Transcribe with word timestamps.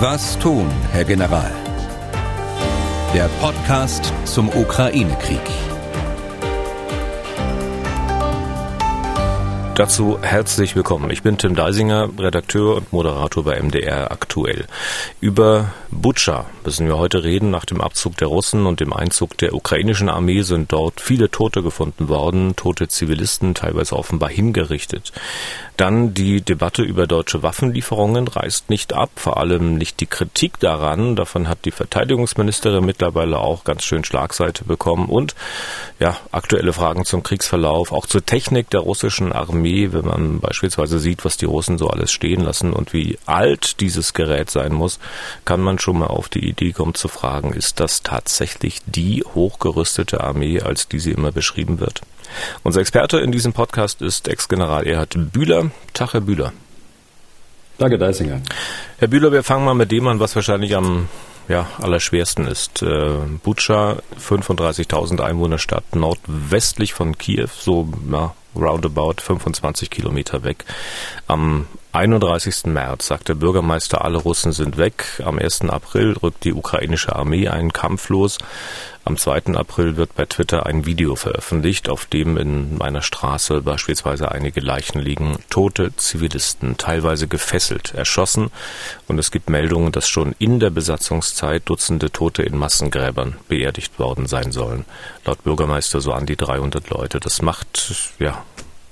Was 0.00 0.38
tun, 0.38 0.70
Herr 0.92 1.04
General? 1.04 1.50
Der 3.12 3.28
Podcast 3.40 4.12
zum 4.26 4.48
Ukraine-Krieg. 4.48 5.40
Dazu 9.74 10.18
herzlich 10.22 10.76
willkommen. 10.76 11.10
Ich 11.10 11.22
bin 11.22 11.38
Tim 11.38 11.54
Deisinger, 11.54 12.10
Redakteur 12.16 12.76
und 12.76 12.92
Moderator 12.92 13.44
bei 13.44 13.60
MDR 13.60 14.10
aktuell. 14.10 14.66
Über 15.20 15.72
Butscha 15.90 16.46
müssen 16.64 16.86
wir 16.86 16.98
heute 16.98 17.22
reden. 17.22 17.50
Nach 17.50 17.64
dem 17.64 17.80
Abzug 17.80 18.16
der 18.16 18.26
Russen 18.26 18.66
und 18.66 18.80
dem 18.80 18.92
Einzug 18.92 19.36
der 19.38 19.54
ukrainischen 19.54 20.08
Armee 20.08 20.42
sind 20.42 20.72
dort 20.72 21.00
viele 21.00 21.30
Tote 21.30 21.62
gefunden 21.62 22.08
worden, 22.08 22.56
tote 22.56 22.88
Zivilisten, 22.88 23.54
teilweise 23.54 23.96
offenbar 23.96 24.30
hingerichtet. 24.30 25.12
Dann 25.78 26.12
die 26.12 26.40
Debatte 26.42 26.82
über 26.82 27.06
deutsche 27.06 27.44
Waffenlieferungen 27.44 28.26
reißt 28.26 28.68
nicht 28.68 28.94
ab, 28.94 29.10
vor 29.14 29.36
allem 29.36 29.76
nicht 29.76 30.00
die 30.00 30.06
Kritik 30.06 30.58
daran. 30.58 31.14
Davon 31.14 31.48
hat 31.48 31.64
die 31.64 31.70
Verteidigungsministerin 31.70 32.84
mittlerweile 32.84 33.38
auch 33.38 33.62
ganz 33.62 33.84
schön 33.84 34.02
Schlagseite 34.02 34.64
bekommen. 34.64 35.08
Und 35.08 35.36
ja, 36.00 36.16
aktuelle 36.32 36.72
Fragen 36.72 37.04
zum 37.04 37.22
Kriegsverlauf, 37.22 37.92
auch 37.92 38.06
zur 38.06 38.26
Technik 38.26 38.70
der 38.70 38.80
russischen 38.80 39.32
Armee, 39.32 39.92
wenn 39.92 40.04
man 40.04 40.40
beispielsweise 40.40 40.98
sieht, 40.98 41.24
was 41.24 41.36
die 41.36 41.46
Russen 41.46 41.78
so 41.78 41.86
alles 41.86 42.10
stehen 42.10 42.40
lassen 42.40 42.72
und 42.72 42.92
wie 42.92 43.16
alt 43.26 43.80
dieses 43.80 44.14
Gerät 44.14 44.50
sein 44.50 44.72
muss, 44.72 44.98
kann 45.44 45.60
man 45.60 45.78
schon 45.78 46.00
mal 46.00 46.08
auf 46.08 46.28
die 46.28 46.44
Idee 46.44 46.72
kommen 46.72 46.94
zu 46.94 47.06
fragen, 47.06 47.52
ist 47.52 47.78
das 47.78 48.02
tatsächlich 48.02 48.80
die 48.86 49.22
hochgerüstete 49.32 50.24
Armee, 50.24 50.60
als 50.60 50.88
die 50.88 50.98
sie 50.98 51.12
immer 51.12 51.30
beschrieben 51.30 51.78
wird? 51.78 52.02
Unser 52.62 52.80
Experte 52.80 53.18
in 53.18 53.32
diesem 53.32 53.52
Podcast 53.52 54.02
ist 54.02 54.28
Ex-General 54.28 54.86
Erhard 54.86 55.14
Bühler. 55.32 55.70
Tag, 55.92 56.14
Herr 56.14 56.20
Bühler. 56.20 56.52
Danke, 57.78 57.98
Deisinger. 57.98 58.40
Herr 58.98 59.08
Bühler, 59.08 59.32
wir 59.32 59.42
fangen 59.42 59.64
mal 59.64 59.74
mit 59.74 59.92
dem 59.92 60.06
an, 60.08 60.18
was 60.18 60.34
wahrscheinlich 60.34 60.74
am 60.74 61.08
ja, 61.48 61.66
allerschwersten 61.80 62.46
ist. 62.46 62.82
Äh, 62.82 63.10
Butscha, 63.42 63.98
35.000 64.20 65.20
Einwohnerstadt, 65.20 65.94
nordwestlich 65.94 66.92
von 66.92 67.16
Kiew, 67.16 67.48
so 67.56 67.88
ja, 68.10 68.34
roundabout 68.54 69.14
25 69.22 69.90
Kilometer 69.90 70.44
weg. 70.44 70.64
Am 71.26 71.66
31. 71.92 72.66
März 72.66 73.06
sagt 73.06 73.28
der 73.30 73.34
Bürgermeister, 73.34 74.04
alle 74.04 74.18
Russen 74.18 74.52
sind 74.52 74.76
weg. 74.76 75.22
Am 75.24 75.38
1. 75.38 75.62
April 75.62 76.12
rückt 76.22 76.44
die 76.44 76.52
ukrainische 76.52 77.16
Armee 77.16 77.48
einen 77.48 77.72
Kampf 77.72 78.10
los. 78.10 78.36
Am 79.04 79.16
2. 79.16 79.54
April 79.54 79.96
wird 79.96 80.14
bei 80.14 80.26
Twitter 80.26 80.66
ein 80.66 80.84
Video 80.84 81.16
veröffentlicht, 81.16 81.88
auf 81.88 82.04
dem 82.04 82.36
in 82.36 82.76
meiner 82.76 83.00
Straße 83.00 83.62
beispielsweise 83.62 84.30
einige 84.30 84.60
Leichen 84.60 85.00
liegen. 85.00 85.38
Tote 85.48 85.96
Zivilisten, 85.96 86.76
teilweise 86.76 87.26
gefesselt, 87.26 87.94
erschossen. 87.94 88.50
Und 89.06 89.18
es 89.18 89.30
gibt 89.30 89.48
Meldungen, 89.48 89.90
dass 89.90 90.10
schon 90.10 90.34
in 90.38 90.60
der 90.60 90.68
Besatzungszeit 90.68 91.62
Dutzende 91.64 92.10
Tote 92.10 92.42
in 92.42 92.58
Massengräbern 92.58 93.36
beerdigt 93.48 93.98
worden 93.98 94.26
sein 94.26 94.52
sollen. 94.52 94.84
Laut 95.24 95.42
Bürgermeister 95.42 96.02
so 96.02 96.12
an 96.12 96.26
die 96.26 96.36
300 96.36 96.90
Leute. 96.90 97.18
Das 97.18 97.40
macht, 97.40 98.12
ja, 98.18 98.44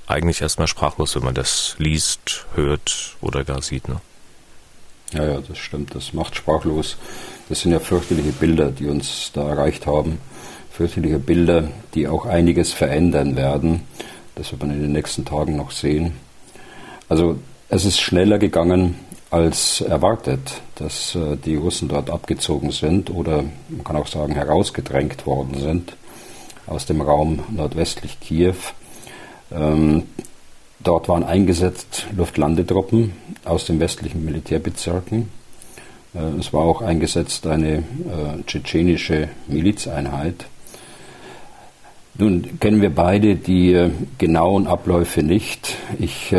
eigentlich 0.07 0.41
erstmal 0.41 0.69
sprachlos, 0.69 1.15
wenn 1.17 1.25
man 1.25 1.35
das 1.35 1.77
liest, 1.79 2.47
hört 2.55 3.17
oder 3.21 3.45
gar 3.45 3.63
sieht. 3.63 3.89
Ne? 3.89 4.01
Ja, 5.13 5.25
ja, 5.25 5.41
das 5.41 5.59
stimmt. 5.59 5.95
Das 5.95 6.13
macht 6.13 6.37
sprachlos. 6.37 6.97
Das 7.49 7.61
sind 7.61 7.73
ja 7.73 7.81
fürchterliche 7.81 8.33
Bilder, 8.33 8.71
die 8.71 8.87
uns 8.87 9.31
da 9.33 9.49
erreicht 9.49 9.87
haben. 9.87 10.19
Fürchterliche 10.71 11.19
Bilder, 11.19 11.71
die 11.95 12.09
auch 12.09 12.27
einiges 12.27 12.73
verändern 12.73 13.37
werden. 13.37 13.83
Das 14.35 14.53
wird 14.53 14.63
man 14.63 14.73
in 14.73 14.83
den 14.83 14.93
nächsten 14.93 15.25
Tagen 15.25 15.57
noch 15.57 15.71
sehen. 15.71 16.13
Also 17.09 17.39
es 17.69 17.85
ist 17.85 18.01
schneller 18.01 18.39
gegangen 18.39 18.97
als 19.31 19.81
erwartet, 19.81 20.61
dass 20.77 21.15
äh, 21.15 21.37
die 21.37 21.57
Russen 21.57 21.89
dort 21.89 22.11
abgezogen 22.11 22.71
sind 22.71 23.11
oder 23.11 23.45
man 23.69 23.85
kann 23.85 23.97
auch 23.97 24.07
sagen 24.07 24.35
herausgedrängt 24.35 25.27
worden 25.27 25.59
sind 25.61 25.97
aus 26.67 26.87
dem 26.87 27.01
Raum 27.01 27.45
nordwestlich 27.51 28.21
Kiew. 28.21 28.55
Ähm, 29.53 30.05
dort 30.81 31.09
waren 31.09 31.25
eingesetzt 31.25 32.07
Luftlandetruppen 32.17 33.13
aus 33.45 33.67
den 33.67 33.81
westlichen 33.81 34.25
Militärbezirken. 34.25 35.29
Äh, 36.17 36.39
es 36.39 36.53
war 36.53 36.63
auch 36.63 36.83
eingesetzt 36.83 37.47
eine 37.47 37.79
äh, 37.79 37.83
tschetschenische 38.47 39.29
Milizeinheit. 39.49 40.47
Nun 42.19 42.59
kennen 42.61 42.81
wir 42.81 42.95
beide 42.95 43.37
die 43.37 43.75
äh, 43.75 43.91
genauen 44.17 44.67
Abläufe 44.67 45.23
nicht. 45.23 45.77
Ich 45.99 46.35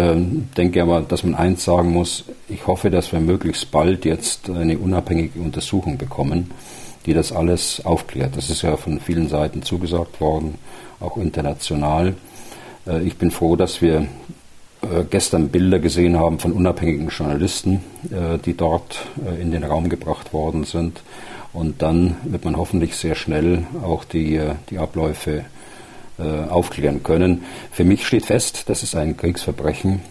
denke 0.58 0.82
aber, 0.82 1.02
dass 1.02 1.24
man 1.24 1.36
eins 1.36 1.64
sagen 1.64 1.92
muss, 1.92 2.24
ich 2.50 2.66
hoffe, 2.66 2.90
dass 2.90 3.12
wir 3.12 3.20
möglichst 3.20 3.70
bald 3.72 4.06
jetzt 4.06 4.50
eine 4.50 4.78
unabhängige 4.78 5.40
Untersuchung 5.40 5.98
bekommen, 5.98 6.52
die 7.06 7.14
das 7.14 7.32
alles 7.32 7.86
aufklärt. 7.86 8.36
Das 8.36 8.50
ist 8.50 8.64
ja 8.64 8.76
von 8.76 9.00
vielen 9.00 9.30
Seiten 9.30 9.62
zugesagt 9.62 10.20
worden, 10.20 10.56
auch 11.00 11.18
international. 11.18 12.16
Äh, 12.88 13.04
ich 13.04 13.18
bin 13.18 13.32
froh, 13.32 13.56
dass 13.56 13.82
wir 13.82 14.08
äh, 14.82 15.04
gestern 15.10 15.50
Bilder 15.50 15.80
gesehen 15.80 16.18
haben 16.18 16.40
von 16.40 16.54
unabhängigen 16.54 17.10
Journalisten, 17.10 17.84
äh, 18.12 18.38
die 18.44 18.56
dort 18.56 19.00
in 19.40 19.52
den 19.52 19.64
Raum 19.64 19.90
gebracht 19.90 20.34
worden 20.34 20.64
sind. 20.64 21.02
Und 21.54 21.82
dann 21.82 22.18
wird 22.24 22.46
man 22.46 22.58
hoffentlich 22.58 22.96
sehr 22.96 23.16
schnell 23.16 23.66
auch 23.84 24.04
die, 24.04 24.40
die 24.70 24.78
Abläufe 24.78 25.46
aufklären 26.50 27.04
können. 27.04 27.46
Für 27.72 27.84
mich 27.84 28.06
steht 28.06 28.26
fest, 28.26 28.70
das 28.70 28.82
ist 28.82 28.96
ein 28.96 29.18
Kriegsverbrechen, 29.18 30.02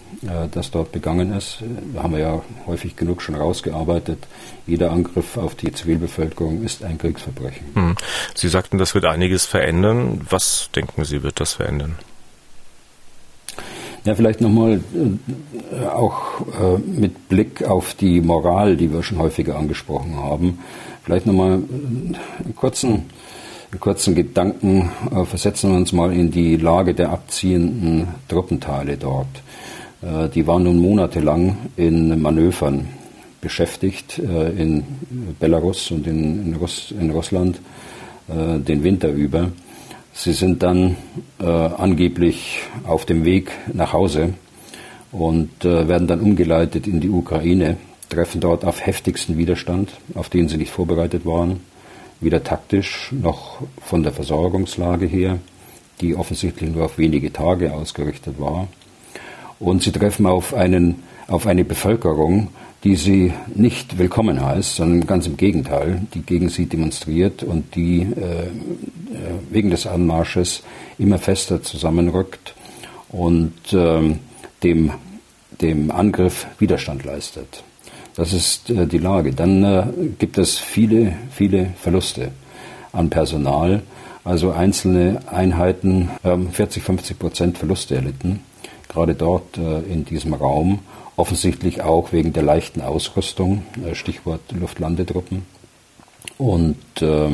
das 0.53 0.71
dort 0.71 0.93
begangen 0.93 1.33
ist. 1.33 1.59
Da 1.95 2.05
haben 2.05 2.13
wir 2.13 2.21
ja 2.21 2.43
häufig 2.67 2.95
genug 2.95 3.23
schon 3.23 3.35
rausgearbeitet. 3.35 4.27
Jeder 4.69 4.93
Angriff 4.93 5.37
auf 5.37 5.57
die 5.57 5.73
Zivilbevölkerung 5.73 6.63
ist 6.63 6.85
ein 6.85 6.99
Kriegsverbrechen. 6.99 7.67
Hm. 7.75 7.97
Sie 8.35 8.49
sagten, 8.49 8.79
das 8.79 8.95
wird 8.95 9.05
einiges 9.05 9.47
verändern. 9.47 10.25
Was 10.31 10.71
denken 10.75 11.05
Sie, 11.05 11.25
wird 11.25 11.41
das 11.41 11.55
verändern? 11.55 11.97
Ja, 14.07 14.15
vielleicht 14.15 14.41
nochmal 14.41 14.81
äh, 14.95 15.87
auch 15.89 16.41
äh, 16.43 16.79
mit 16.79 17.29
Blick 17.29 17.65
auf 17.65 17.95
die 17.95 18.21
Moral, 18.21 18.77
die 18.77 18.93
wir 18.93 19.03
schon 19.03 19.19
häufiger 19.19 19.57
angesprochen 19.57 20.15
haben, 20.15 20.61
vielleicht 21.03 21.27
nochmal 21.27 21.55
einen 21.55 22.55
kurzen, 22.55 23.11
einen 23.73 23.81
kurzen 23.81 24.15
Gedanken, 24.15 24.93
äh, 25.11 25.25
versetzen 25.25 25.71
wir 25.71 25.77
uns 25.77 25.93
mal 25.93 26.13
in 26.13 26.31
die 26.31 26.57
Lage 26.57 26.95
der 26.95 27.11
abziehenden 27.11 28.07
Truppenteile 28.29 28.97
dort. 28.97 29.43
Äh, 30.03 30.29
die 30.29 30.47
waren 30.47 30.63
nun 30.63 30.79
monatelang 30.79 31.57
in 31.77 32.23
Manövern 32.23 32.87
beschäftigt, 33.41 34.21
äh, 34.21 34.51
in 34.51 34.85
Belarus 35.41 35.91
und 35.91 36.07
in, 36.07 36.47
in, 36.47 36.55
Russ, 36.55 36.95
in 36.97 37.11
Russland 37.11 37.61
äh, 38.29 38.61
den 38.61 38.85
Winter 38.85 39.09
über. 39.09 39.51
Sie 40.19 40.33
sind 40.33 40.63
dann 40.63 40.97
äh, 41.39 41.45
angeblich 41.45 42.61
auf 42.87 43.05
dem 43.05 43.27
Weg 43.27 43.51
nach 43.75 43.93
Hause 43.93 44.33
und 45.13 45.63
äh, 45.67 45.89
werden 45.89 46.09
dann 46.09 46.21
umgeleitet 46.21 46.87
in 46.87 47.01
die 47.01 47.11
Ukraine, 47.11 47.77
treffen 48.09 48.41
dort 48.41 48.65
auf 48.65 48.85
heftigsten 48.85 49.37
Widerstand, 49.37 49.91
auf 50.15 50.31
den 50.31 50.49
sie 50.49 50.57
nicht 50.57 50.71
vorbereitet 50.71 51.27
waren, 51.27 51.61
weder 52.21 52.43
taktisch 52.43 53.13
noch 53.13 53.59
von 53.83 54.03
der 54.03 54.13
Versorgungslage 54.13 55.05
her, 55.05 55.39
die 56.01 56.17
offensichtlich 56.17 56.71
nur 56.71 56.87
auf 56.87 56.97
wenige 56.97 57.31
Tage 57.31 57.75
ausgerichtet 57.75 58.41
war. 58.41 58.69
Und 59.61 59.83
sie 59.83 59.93
treffen 59.93 60.25
auf, 60.25 60.55
einen, 60.55 61.03
auf 61.29 61.47
eine 61.47 61.65
Bevölkerung, 61.65 62.49
die 62.87 62.95
sie 62.95 63.33
nicht 63.53 63.99
willkommen 63.99 64.41
heißt, 64.41 64.77
sondern 64.77 65.09
ganz 65.09 65.27
im 65.27 65.37
Gegenteil, 65.37 66.03
die 66.15 66.23
gegen 66.23 66.49
sie 66.49 66.67
demonstriert 66.67 67.43
und 67.43 67.75
die 67.75 68.03
äh, 68.03 68.47
wegen 69.51 69.71
des 69.71 69.89
Anmarsches 69.89 70.63
immer 70.97 71.19
fester 71.19 71.65
zusammenrückt 71.65 72.55
und 73.09 73.73
äh, 73.73 74.15
dem, 74.63 74.93
dem 75.61 75.91
Angriff 75.91 76.47
Widerstand 76.61 77.05
leistet. 77.05 77.65
Das 78.15 78.33
ist 78.33 78.71
äh, 78.71 78.87
die 78.87 78.99
Lage. 78.99 79.33
Dann 79.33 79.65
äh, 79.65 79.87
gibt 80.21 80.39
es 80.39 80.57
viele, 80.57 81.15
viele 81.33 81.71
Verluste 81.81 82.31
an 82.93 83.11
Personal. 83.11 83.83
Also 84.23 84.53
einzelne 84.53 85.23
Einheiten 85.27 86.09
haben 86.23 86.53
40, 86.53 86.85
50 86.85 87.19
Prozent 87.19 87.59
Verluste 87.59 87.97
erlitten, 87.97 88.45
gerade 88.89 89.17
dort 89.17 89.59
äh, 89.59 89.81
in 89.93 90.05
diesem 90.05 90.35
Raum 90.35 90.79
offensichtlich 91.17 91.83
auch 91.83 92.13
wegen 92.13 92.33
der 92.33 92.43
leichten 92.43 92.83
Ausrüstung, 92.83 93.65
äh, 93.85 93.95
Stichwort 93.95 94.41
Luftlandetruppen. 94.53 95.45
Und 96.39 96.77
äh, 97.01 97.29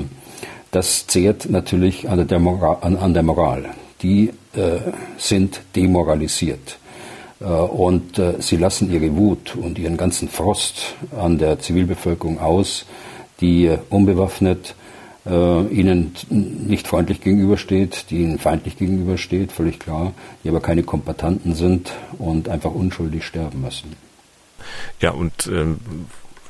das 0.71 1.07
zehrt 1.07 1.51
natürlich 1.51 2.09
an 2.09 2.27
der 2.27 2.39
Moral. 2.39 2.79
An, 2.81 2.97
an 2.97 3.15
der 3.15 3.23
Moral. 3.23 3.67
Die 4.03 4.33
äh, 4.55 4.79
sind 5.19 5.61
demoralisiert. 5.77 6.79
Äh, 7.41 7.45
und 7.45 8.19
äh, 8.19 8.35
sie 8.41 8.57
lassen 8.57 8.93
ihre 8.93 9.15
Wut 9.17 9.57
und 9.57 9.79
ihren 9.79 9.97
ganzen 9.97 10.29
Frost 10.29 10.95
an 11.17 11.39
der 11.39 11.59
Zivilbevölkerung 11.59 12.41
aus, 12.41 12.87
die 13.41 13.67
äh, 13.67 13.79
unbewaffnet 13.91 14.75
ihnen 15.25 16.15
nicht 16.31 16.89
freundlich 16.89 17.21
gegenübersteht, 17.21 18.07
die 18.11 18.23
ihnen 18.23 18.39
feindlich 18.41 18.77
gegenübersteht, 18.77 19.53
völlig 19.53 19.79
klar, 19.79 20.13
die 20.43 20.49
aber 20.49 20.61
keine 20.61 20.83
Kombatanten 20.83 21.55
sind 21.55 21.93
und 22.19 22.49
einfach 22.49 22.75
unschuldig 22.75 23.25
sterben 23.25 23.61
müssen. 23.61 23.95
Ja, 25.01 25.13
und 25.13 25.47
ähm, 25.47 25.79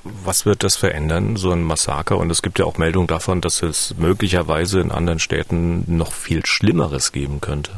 Was 0.05 0.47
wird 0.47 0.65
das 0.65 0.75
verändern, 0.75 1.37
so 1.37 1.53
ein 1.53 1.63
Massaker? 1.63 2.19
Und 2.19 2.31
es 2.31 2.43
gibt 2.43 2.59
ja 2.59 2.65
auch 2.65 2.77
Meldungen 2.77 3.07
davon, 3.07 3.41
dass 3.41 3.63
es 3.63 3.95
möglicherweise 3.99 4.81
in 4.81 4.91
anderen 4.91 5.21
Städten 5.21 5.85
noch 5.87 6.13
viel 6.13 6.45
Schlimmeres 6.45 7.13
geben 7.13 7.41
könnte. 7.41 7.73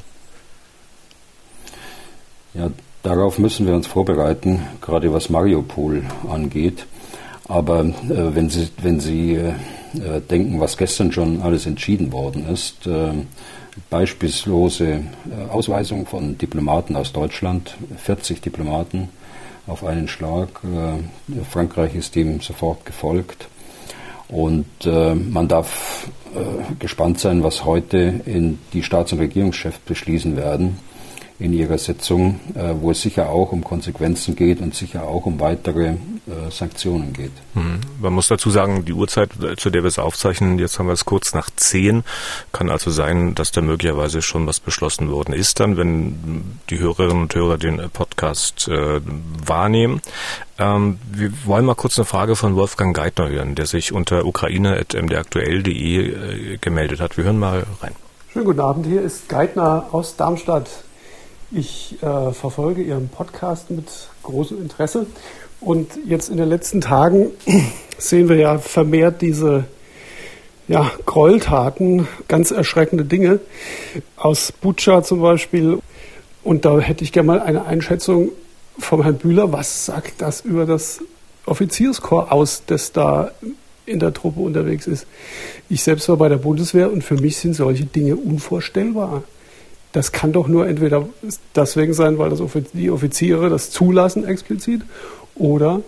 Ja, 2.54 2.70
darauf 3.02 3.38
müssen 3.38 3.66
wir 3.66 3.74
uns 3.74 3.86
vorbereiten, 3.86 4.62
gerade 4.80 5.12
was 5.12 5.28
Mariupol 5.28 6.04
angeht. 6.28 6.86
Aber 7.46 7.80
äh, 7.80 7.94
wenn 8.08 8.48
Sie, 8.48 8.70
wenn 8.80 9.00
Sie 9.00 9.34
äh, 9.34 9.52
denken, 10.30 10.60
was 10.60 10.76
gestern 10.76 11.12
schon 11.12 11.42
alles 11.42 11.66
entschieden 11.66 12.12
worden 12.12 12.48
ist, 12.48 12.86
äh, 12.86 13.12
beispiellose 13.90 14.86
äh, 14.86 15.02
Ausweisung 15.50 16.06
von 16.06 16.38
Diplomaten 16.38 16.96
aus 16.96 17.12
Deutschland, 17.12 17.76
40 17.96 18.40
Diplomaten 18.40 19.08
auf 19.66 19.84
einen 19.84 20.08
Schlag. 20.08 20.48
Äh, 20.64 21.42
Frankreich 21.50 21.94
ist 21.94 22.14
dem 22.14 22.40
sofort 22.40 22.84
gefolgt. 22.84 23.48
Und 24.28 24.66
äh, 24.84 25.14
man 25.14 25.48
darf 25.48 26.08
gespannt 26.80 27.20
sein, 27.20 27.44
was 27.44 27.64
heute 27.64 28.22
in 28.26 28.58
die 28.72 28.82
Staats- 28.82 29.12
und 29.12 29.20
Regierungschefs 29.20 29.78
beschließen 29.78 30.36
werden 30.36 30.78
in 31.38 31.52
ihrer 31.52 31.78
Sitzung, 31.78 32.40
äh, 32.54 32.74
wo 32.80 32.90
es 32.90 33.02
sicher 33.02 33.28
auch 33.30 33.52
um 33.52 33.64
Konsequenzen 33.64 34.36
geht 34.36 34.60
und 34.60 34.74
sicher 34.74 35.06
auch 35.06 35.26
um 35.26 35.40
weitere 35.40 35.94
äh, 36.26 36.50
Sanktionen 36.50 37.12
geht. 37.12 37.32
Hm. 37.52 37.80
Man 38.00 38.14
muss 38.14 38.28
dazu 38.28 38.50
sagen, 38.50 38.84
die 38.84 38.94
Uhrzeit, 38.94 39.30
zu 39.56 39.68
der 39.68 39.82
wir 39.82 39.88
es 39.88 39.98
aufzeichnen, 39.98 40.58
jetzt 40.58 40.78
haben 40.78 40.86
wir 40.86 40.94
es 40.94 41.04
kurz 41.04 41.34
nach 41.34 41.50
zehn, 41.54 42.02
kann 42.52 42.70
also 42.70 42.90
sein, 42.90 43.34
dass 43.34 43.52
da 43.52 43.60
möglicherweise 43.60 44.22
schon 44.22 44.46
was 44.46 44.58
beschlossen 44.58 45.10
worden 45.10 45.34
ist, 45.34 45.60
dann, 45.60 45.76
wenn 45.76 46.58
die 46.70 46.78
Hörerinnen 46.78 47.22
und 47.22 47.34
Hörer 47.34 47.58
den 47.58 47.90
Podcast 47.90 48.68
äh, 48.68 49.00
wahrnehmen. 49.44 50.00
Ähm, 50.58 50.98
wir 51.12 51.30
wollen 51.44 51.66
mal 51.66 51.74
kurz 51.74 51.98
eine 51.98 52.06
Frage 52.06 52.36
von 52.36 52.56
Wolfgang 52.56 52.96
Geithner 52.96 53.28
hören, 53.28 53.54
der 53.54 53.66
sich 53.66 53.92
unter 53.92 54.24
ukraine.mdaktuell.de 54.24 56.54
äh, 56.54 56.58
gemeldet 56.58 57.00
hat. 57.00 57.18
Wir 57.18 57.24
hören 57.24 57.38
mal 57.38 57.66
rein. 57.82 57.94
Schönen 58.32 58.46
guten 58.46 58.60
Abend, 58.60 58.86
hier 58.86 59.02
ist 59.02 59.28
Geithner 59.28 59.88
aus 59.92 60.16
Darmstadt. 60.16 60.70
Ich 61.50 62.02
äh, 62.02 62.32
verfolge 62.32 62.82
Ihren 62.82 63.08
Podcast 63.08 63.70
mit 63.70 63.86
großem 64.22 64.60
Interesse. 64.60 65.06
Und 65.64 65.92
jetzt 66.06 66.28
in 66.28 66.36
den 66.36 66.48
letzten 66.48 66.82
Tagen 66.82 67.30
sehen 67.98 68.28
wir 68.28 68.36
ja 68.36 68.58
vermehrt 68.58 69.22
diese 69.22 69.64
ja, 70.68 70.90
Gräueltaten, 71.06 72.06
ganz 72.28 72.50
erschreckende 72.50 73.04
Dinge 73.04 73.40
aus 74.16 74.52
Butscha 74.52 75.02
zum 75.02 75.20
Beispiel. 75.20 75.78
Und 76.42 76.66
da 76.66 76.78
hätte 76.78 77.02
ich 77.02 77.12
gerne 77.12 77.26
mal 77.26 77.40
eine 77.40 77.64
Einschätzung 77.64 78.30
vom 78.78 79.02
Herrn 79.02 79.16
Bühler. 79.16 79.52
Was 79.52 79.86
sagt 79.86 80.20
das 80.20 80.42
über 80.42 80.66
das 80.66 81.00
Offizierskorps 81.46 82.30
aus, 82.30 82.62
das 82.66 82.92
da 82.92 83.30
in 83.86 84.00
der 84.00 84.12
Truppe 84.12 84.40
unterwegs 84.40 84.86
ist? 84.86 85.06
Ich 85.70 85.82
selbst 85.82 86.08
war 86.10 86.18
bei 86.18 86.28
der 86.28 86.36
Bundeswehr 86.36 86.92
und 86.92 87.02
für 87.02 87.16
mich 87.16 87.38
sind 87.38 87.54
solche 87.54 87.86
Dinge 87.86 88.16
unvorstellbar. 88.16 89.22
Das 89.92 90.12
kann 90.12 90.32
doch 90.32 90.48
nur 90.48 90.66
entweder 90.66 91.08
deswegen 91.54 91.94
sein, 91.94 92.18
weil 92.18 92.28
das 92.28 92.40
die 92.72 92.90
Offiziere 92.90 93.48
das 93.48 93.70
zulassen 93.70 94.26
explizit 94.26 94.82
oder 95.36 95.82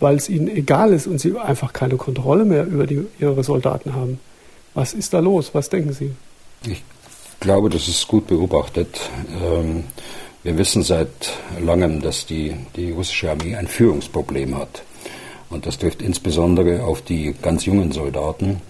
weil 0.00 0.16
es 0.16 0.28
ihnen 0.28 0.48
egal 0.48 0.92
ist 0.92 1.06
und 1.06 1.18
sie 1.20 1.38
einfach 1.38 1.72
keine 1.72 1.96
Kontrolle 1.96 2.44
mehr 2.44 2.64
über 2.66 2.86
die, 2.86 3.06
ihre 3.18 3.42
Soldaten 3.42 3.94
haben. 3.94 4.20
Was 4.74 4.92
ist 4.92 5.14
da 5.14 5.20
los? 5.20 5.50
Was 5.54 5.70
denken 5.70 5.92
Sie? 5.92 6.10
Ich 6.66 6.82
glaube, 7.40 7.70
das 7.70 7.88
ist 7.88 8.08
gut 8.08 8.26
beobachtet. 8.26 9.00
Ähm, 9.42 9.84
wir 10.42 10.58
wissen 10.58 10.82
seit 10.82 11.08
langem, 11.60 12.02
dass 12.02 12.26
die, 12.26 12.54
die 12.76 12.90
russische 12.90 13.30
Armee 13.30 13.54
ein 13.54 13.68
Führungsproblem 13.68 14.58
hat. 14.58 14.82
Und 15.48 15.66
das 15.66 15.78
trifft 15.78 16.02
insbesondere 16.02 16.84
auf 16.84 17.00
die 17.00 17.34
ganz 17.40 17.64
jungen 17.64 17.92
Soldaten. 17.92 18.60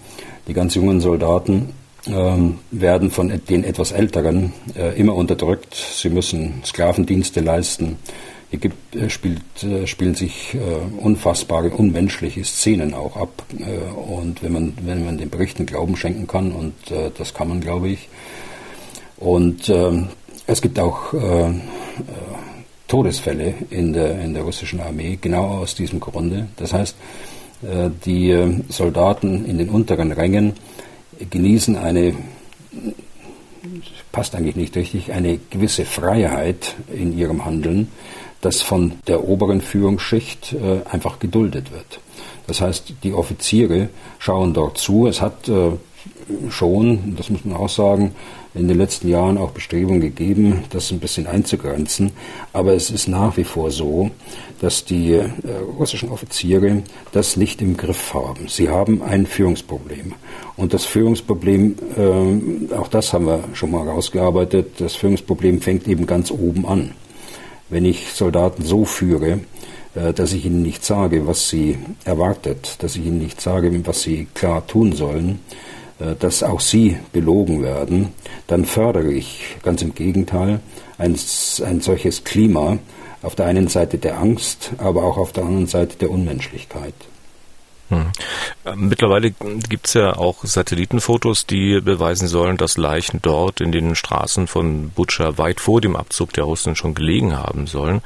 Die 0.47 0.53
ganz 0.53 0.75
jungen 0.75 1.01
Soldaten 1.01 1.73
ähm, 2.07 2.59
werden 2.71 3.09
von 3.09 3.41
den 3.49 3.63
etwas 3.63 3.91
Älteren 3.91 4.53
äh, 4.75 4.97
immer 4.97 5.15
unterdrückt. 5.15 5.73
Sie 5.73 6.09
müssen 6.09 6.61
Sklavendienste 6.63 7.41
leisten. 7.41 7.97
Hier 8.61 8.71
äh, 9.01 9.09
spielt, 9.09 9.41
äh, 9.63 9.87
spielen 9.87 10.15
sich 10.15 10.55
äh, 10.55 10.57
unfassbare, 10.97 11.69
unmenschliche 11.69 12.43
Szenen 12.43 12.93
auch 12.93 13.15
ab. 13.15 13.43
Und 14.09 14.43
wenn 14.43 14.53
man, 14.53 14.73
wenn 14.81 15.05
man 15.05 15.17
den 15.17 15.29
Berichten 15.29 15.65
Glauben 15.65 15.95
schenken 15.95 16.27
kann, 16.27 16.51
und 16.51 16.73
das 17.17 17.33
kann 17.33 17.49
man, 17.49 17.61
glaube 17.61 17.89
ich. 17.89 18.09
Und 19.17 19.69
ähm, 19.69 20.09
es 20.47 20.61
gibt 20.61 20.79
auch 20.79 21.13
Todesfälle 22.87 23.55
in 23.69 23.93
der, 23.93 24.21
in 24.21 24.33
der 24.33 24.43
russischen 24.43 24.79
Armee, 24.79 25.17
genau 25.19 25.45
aus 25.61 25.75
diesem 25.75 25.99
Grunde. 25.99 26.47
Das 26.57 26.73
heißt, 26.73 26.95
die 28.05 28.61
Soldaten 28.69 29.45
in 29.45 29.57
den 29.57 29.69
unteren 29.69 30.11
Rängen 30.11 30.53
genießen 31.29 31.77
eine, 31.77 32.13
passt 34.11 34.35
eigentlich 34.35 34.55
nicht 34.55 34.75
richtig, 34.75 35.13
eine 35.13 35.39
gewisse 35.49 35.85
Freiheit 35.85 36.75
in 36.93 37.17
ihrem 37.17 37.45
Handeln, 37.45 37.87
das 38.41 38.61
von 38.61 38.93
der 39.07 39.27
oberen 39.27 39.61
Führungsschicht 39.61 40.53
äh, 40.53 40.87
einfach 40.89 41.19
geduldet 41.19 41.71
wird. 41.71 41.99
Das 42.47 42.61
heißt, 42.61 42.93
die 43.03 43.13
Offiziere 43.13 43.89
schauen 44.19 44.53
dort 44.53 44.77
zu. 44.77 45.07
Es 45.07 45.21
hat 45.21 45.49
äh, 45.49 45.71
schon, 46.49 47.15
das 47.17 47.29
muss 47.29 47.45
man 47.45 47.57
auch 47.57 47.69
sagen, 47.69 48.13
in 48.53 48.67
den 48.69 48.77
letzten 48.77 49.09
Jahren 49.09 49.37
auch 49.37 49.51
Bestrebungen 49.51 49.99
gegeben, 49.99 50.63
das 50.69 50.91
ein 50.91 50.99
bisschen 50.99 51.27
einzugrenzen. 51.27 52.11
Aber 52.53 52.73
es 52.73 52.89
ist 52.89 53.07
nach 53.07 53.35
wie 53.35 53.43
vor 53.43 53.69
so, 53.69 54.11
dass 54.61 54.85
die 54.85 55.13
äh, 55.13 55.29
russischen 55.77 56.09
Offiziere 56.09 56.83
das 57.11 57.35
nicht 57.35 57.61
im 57.61 57.75
Griff 57.75 58.13
haben. 58.13 58.47
Sie 58.47 58.69
haben 58.69 59.01
ein 59.01 59.25
Führungsproblem. 59.25 60.13
Und 60.55 60.73
das 60.73 60.85
Führungsproblem, 60.85 61.75
äh, 61.97 62.73
auch 62.75 62.87
das 62.87 63.11
haben 63.11 63.25
wir 63.25 63.43
schon 63.53 63.71
mal 63.71 63.87
rausgearbeitet, 63.87 64.79
das 64.79 64.95
Führungsproblem 64.95 65.61
fängt 65.61 65.87
eben 65.87 66.05
ganz 66.05 66.31
oben 66.31 66.65
an. 66.65 66.91
Wenn 67.69 67.85
ich 67.85 68.11
Soldaten 68.13 68.63
so 68.63 68.85
führe, 68.85 69.39
äh, 69.95 70.13
dass 70.13 70.33
ich 70.33 70.45
ihnen 70.45 70.61
nicht 70.61 70.85
sage, 70.85 71.27
was 71.27 71.49
sie 71.49 71.77
erwartet, 72.03 72.75
dass 72.79 72.95
ich 72.95 73.05
ihnen 73.05 73.17
nicht 73.17 73.41
sage, 73.41 73.71
was 73.85 74.01
sie 74.01 74.27
klar 74.33 74.65
tun 74.67 74.93
sollen, 74.93 75.39
äh, 75.99 76.15
dass 76.19 76.43
auch 76.43 76.59
sie 76.59 76.97
belogen 77.13 77.63
werden, 77.63 78.09
dann 78.47 78.65
fördere 78.65 79.11
ich 79.11 79.57
ganz 79.63 79.81
im 79.81 79.95
Gegenteil 79.95 80.59
ein, 80.97 81.15
ein 81.65 81.81
solches 81.81 82.23
Klima 82.23 82.77
auf 83.21 83.35
der 83.35 83.47
einen 83.47 83.67
Seite 83.67 83.97
der 83.97 84.19
Angst, 84.19 84.71
aber 84.77 85.03
auch 85.03 85.17
auf 85.17 85.31
der 85.31 85.45
anderen 85.45 85.67
Seite 85.67 85.97
der 85.97 86.11
Unmenschlichkeit. 86.11 86.93
Hm. 87.89 88.11
Mittlerweile 88.75 89.31
gibt 89.31 89.87
es 89.87 89.93
ja 89.93 90.17
auch 90.17 90.43
Satellitenfotos, 90.43 91.45
die 91.45 91.81
beweisen 91.81 92.27
sollen, 92.27 92.57
dass 92.57 92.77
Leichen 92.77 93.19
dort 93.21 93.61
in 93.61 93.71
den 93.71 93.95
Straßen 93.95 94.47
von 94.47 94.89
Butscha 94.89 95.37
weit 95.37 95.59
vor 95.59 95.81
dem 95.81 95.95
Abzug 95.95 96.33
der 96.33 96.45
Russen 96.45 96.75
schon 96.75 96.95
gelegen 96.95 97.37
haben 97.37 97.67
sollen. 97.67 98.01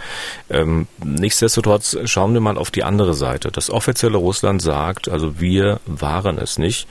Ähm, 0.49 0.87
nichtsdestotrotz 1.03 1.97
schauen 2.05 2.33
wir 2.33 2.41
mal 2.41 2.57
auf 2.57 2.71
die 2.71 2.83
andere 2.83 3.13
Seite. 3.13 3.51
Das 3.51 3.69
offizielle 3.69 4.17
Russland 4.17 4.61
sagt, 4.61 5.07
also 5.07 5.39
wir 5.39 5.79
waren 5.85 6.37
es 6.37 6.57
nicht 6.57 6.87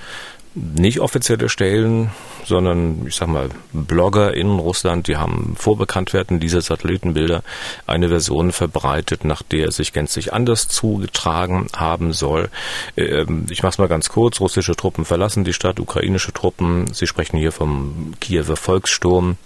nicht 0.77 1.01
offizielle 1.01 1.49
Stellen, 1.49 2.11
sondern 2.45 3.07
ich 3.07 3.15
sag 3.17 3.29
mal 3.29 3.49
Blogger 3.73 4.35
in 4.35 4.49
Russland, 4.59 5.07
die 5.07 5.17
haben 5.17 5.55
vor 5.57 5.77
Bekanntwerden 5.77 6.41
dieser 6.41 6.61
Satellitenbilder 6.61 7.43
eine 7.87 8.09
Version 8.09 8.53
verbreitet, 8.53 9.25
nach 9.25 9.43
der 9.43 9.69
es 9.69 9.77
sich 9.77 9.93
gänzlich 9.93 10.33
anders 10.33 10.69
zugetragen 10.69 11.67
haben 11.77 12.13
soll. 12.13 12.49
Ähm, 12.97 13.47
ich 13.51 13.63
mache 13.63 13.73
es 13.73 13.79
mal 13.79 13.89
ganz 13.89 14.09
kurz. 14.09 14.41
Russische 14.41 14.77
Truppen 14.77 15.05
verlassen 15.05 15.45
die 15.45 15.53
Stadt, 15.53 15.81
ukrainische 15.81 16.33
Truppen. 16.33 16.93
Sie 16.93 17.07
sprechen 17.07 17.39
hier 17.39 17.53
vom 17.53 18.15
Kiewer 18.21 18.57
Volkssturm 18.57 19.37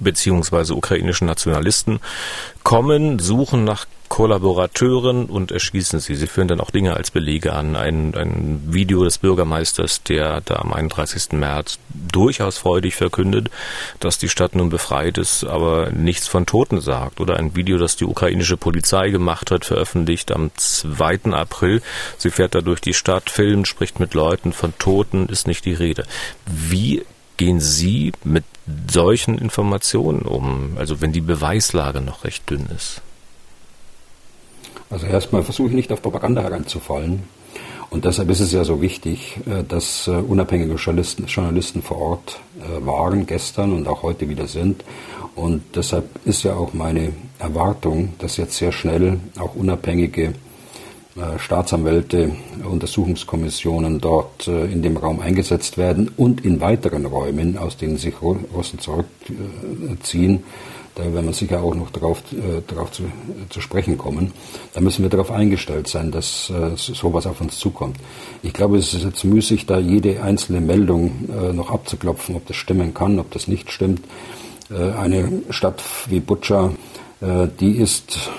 beziehungsweise 0.00 0.74
ukrainischen 0.74 1.26
Nationalisten 1.26 2.00
kommen, 2.62 3.18
suchen 3.18 3.64
nach 3.64 3.86
Kollaborateuren 4.14 5.26
und 5.26 5.50
erschießen 5.50 5.98
sie. 5.98 6.14
Sie 6.14 6.28
führen 6.28 6.46
dann 6.46 6.60
auch 6.60 6.70
Dinge 6.70 6.94
als 6.94 7.10
Belege 7.10 7.52
an. 7.52 7.74
Ein, 7.74 8.14
ein 8.14 8.62
Video 8.68 9.02
des 9.02 9.18
Bürgermeisters, 9.18 10.04
der 10.04 10.40
da 10.40 10.54
am 10.60 10.72
31. 10.72 11.32
März 11.32 11.80
durchaus 12.12 12.56
freudig 12.56 12.94
verkündet, 12.94 13.50
dass 13.98 14.16
die 14.16 14.28
Stadt 14.28 14.54
nun 14.54 14.68
befreit 14.68 15.18
ist, 15.18 15.42
aber 15.42 15.90
nichts 15.90 16.28
von 16.28 16.46
Toten 16.46 16.80
sagt. 16.80 17.20
Oder 17.20 17.38
ein 17.38 17.56
Video, 17.56 17.76
das 17.76 17.96
die 17.96 18.04
ukrainische 18.04 18.56
Polizei 18.56 19.10
gemacht 19.10 19.50
hat, 19.50 19.64
veröffentlicht 19.64 20.30
am 20.30 20.52
2. 20.54 21.32
April. 21.32 21.82
Sie 22.16 22.30
fährt 22.30 22.54
da 22.54 22.60
durch 22.60 22.80
die 22.80 22.94
Stadt, 22.94 23.30
filmt, 23.30 23.66
spricht 23.66 23.98
mit 23.98 24.14
Leuten, 24.14 24.52
von 24.52 24.78
Toten 24.78 25.26
ist 25.26 25.48
nicht 25.48 25.64
die 25.64 25.74
Rede. 25.74 26.04
Wie 26.46 27.02
gehen 27.36 27.58
Sie 27.58 28.12
mit 28.22 28.44
solchen 28.88 29.38
Informationen 29.38 30.22
um? 30.22 30.76
Also 30.78 31.00
wenn 31.00 31.10
die 31.10 31.20
Beweislage 31.20 32.00
noch 32.00 32.22
recht 32.22 32.48
dünn 32.48 32.68
ist. 32.72 33.02
Also 34.90 35.06
erstmal 35.06 35.42
versuche 35.42 35.68
ich 35.68 35.74
nicht 35.74 35.92
auf 35.92 36.02
Propaganda 36.02 36.42
heranzufallen. 36.42 37.22
Und 37.94 38.04
deshalb 38.04 38.28
ist 38.30 38.40
es 38.40 38.50
ja 38.50 38.64
so 38.64 38.82
wichtig, 38.82 39.36
äh, 39.46 39.62
dass 39.62 40.08
äh, 40.08 40.10
unabhängige 40.10 40.74
Journalisten, 40.74 41.26
Journalisten 41.26 41.80
vor 41.80 42.00
Ort 42.00 42.40
äh, 42.58 42.84
waren, 42.84 43.24
gestern 43.24 43.72
und 43.72 43.86
auch 43.86 44.02
heute 44.02 44.28
wieder 44.28 44.48
sind. 44.48 44.84
Und 45.36 45.62
deshalb 45.76 46.08
ist 46.24 46.42
ja 46.42 46.54
auch 46.54 46.74
meine 46.74 47.12
Erwartung, 47.38 48.14
dass 48.18 48.36
jetzt 48.36 48.56
sehr 48.56 48.72
schnell 48.72 49.18
auch 49.38 49.54
unabhängige 49.54 50.34
Staatsanwälte, 51.38 52.32
Untersuchungskommissionen 52.64 54.00
dort 54.00 54.48
in 54.48 54.82
dem 54.82 54.96
Raum 54.96 55.20
eingesetzt 55.20 55.78
werden 55.78 56.10
und 56.16 56.44
in 56.44 56.60
weiteren 56.60 57.06
Räumen, 57.06 57.56
aus 57.56 57.76
denen 57.76 57.98
sich 57.98 58.14
Russen 58.20 58.80
zurückziehen. 58.80 60.42
Da 60.94 61.02
werden 61.12 61.26
wir 61.26 61.32
sicher 61.32 61.62
auch 61.62 61.74
noch 61.74 61.90
darauf, 61.90 62.22
äh, 62.32 62.62
darauf 62.66 62.92
zu, 62.92 63.02
zu, 63.50 63.60
sprechen 63.60 63.98
kommen. 63.98 64.32
Da 64.72 64.80
müssen 64.80 65.02
wir 65.02 65.10
darauf 65.10 65.30
eingestellt 65.30 65.88
sein, 65.88 66.10
dass 66.10 66.52
sowas 66.76 67.26
auf 67.26 67.40
uns 67.40 67.58
zukommt. 67.58 67.96
Ich 68.42 68.52
glaube, 68.52 68.78
es 68.78 68.94
ist 68.94 69.04
jetzt 69.04 69.24
müßig, 69.24 69.66
da 69.66 69.78
jede 69.78 70.22
einzelne 70.22 70.60
Meldung 70.60 71.28
noch 71.52 71.70
abzuklopfen, 71.70 72.36
ob 72.36 72.46
das 72.46 72.56
stimmen 72.56 72.94
kann, 72.94 73.18
ob 73.18 73.30
das 73.30 73.48
nicht 73.48 73.70
stimmt. 73.70 74.02
Eine 74.70 75.42
Stadt 75.50 75.82
wie 76.08 76.20
Butscha, 76.20 76.72
die 77.20 77.72
ist 77.76 78.30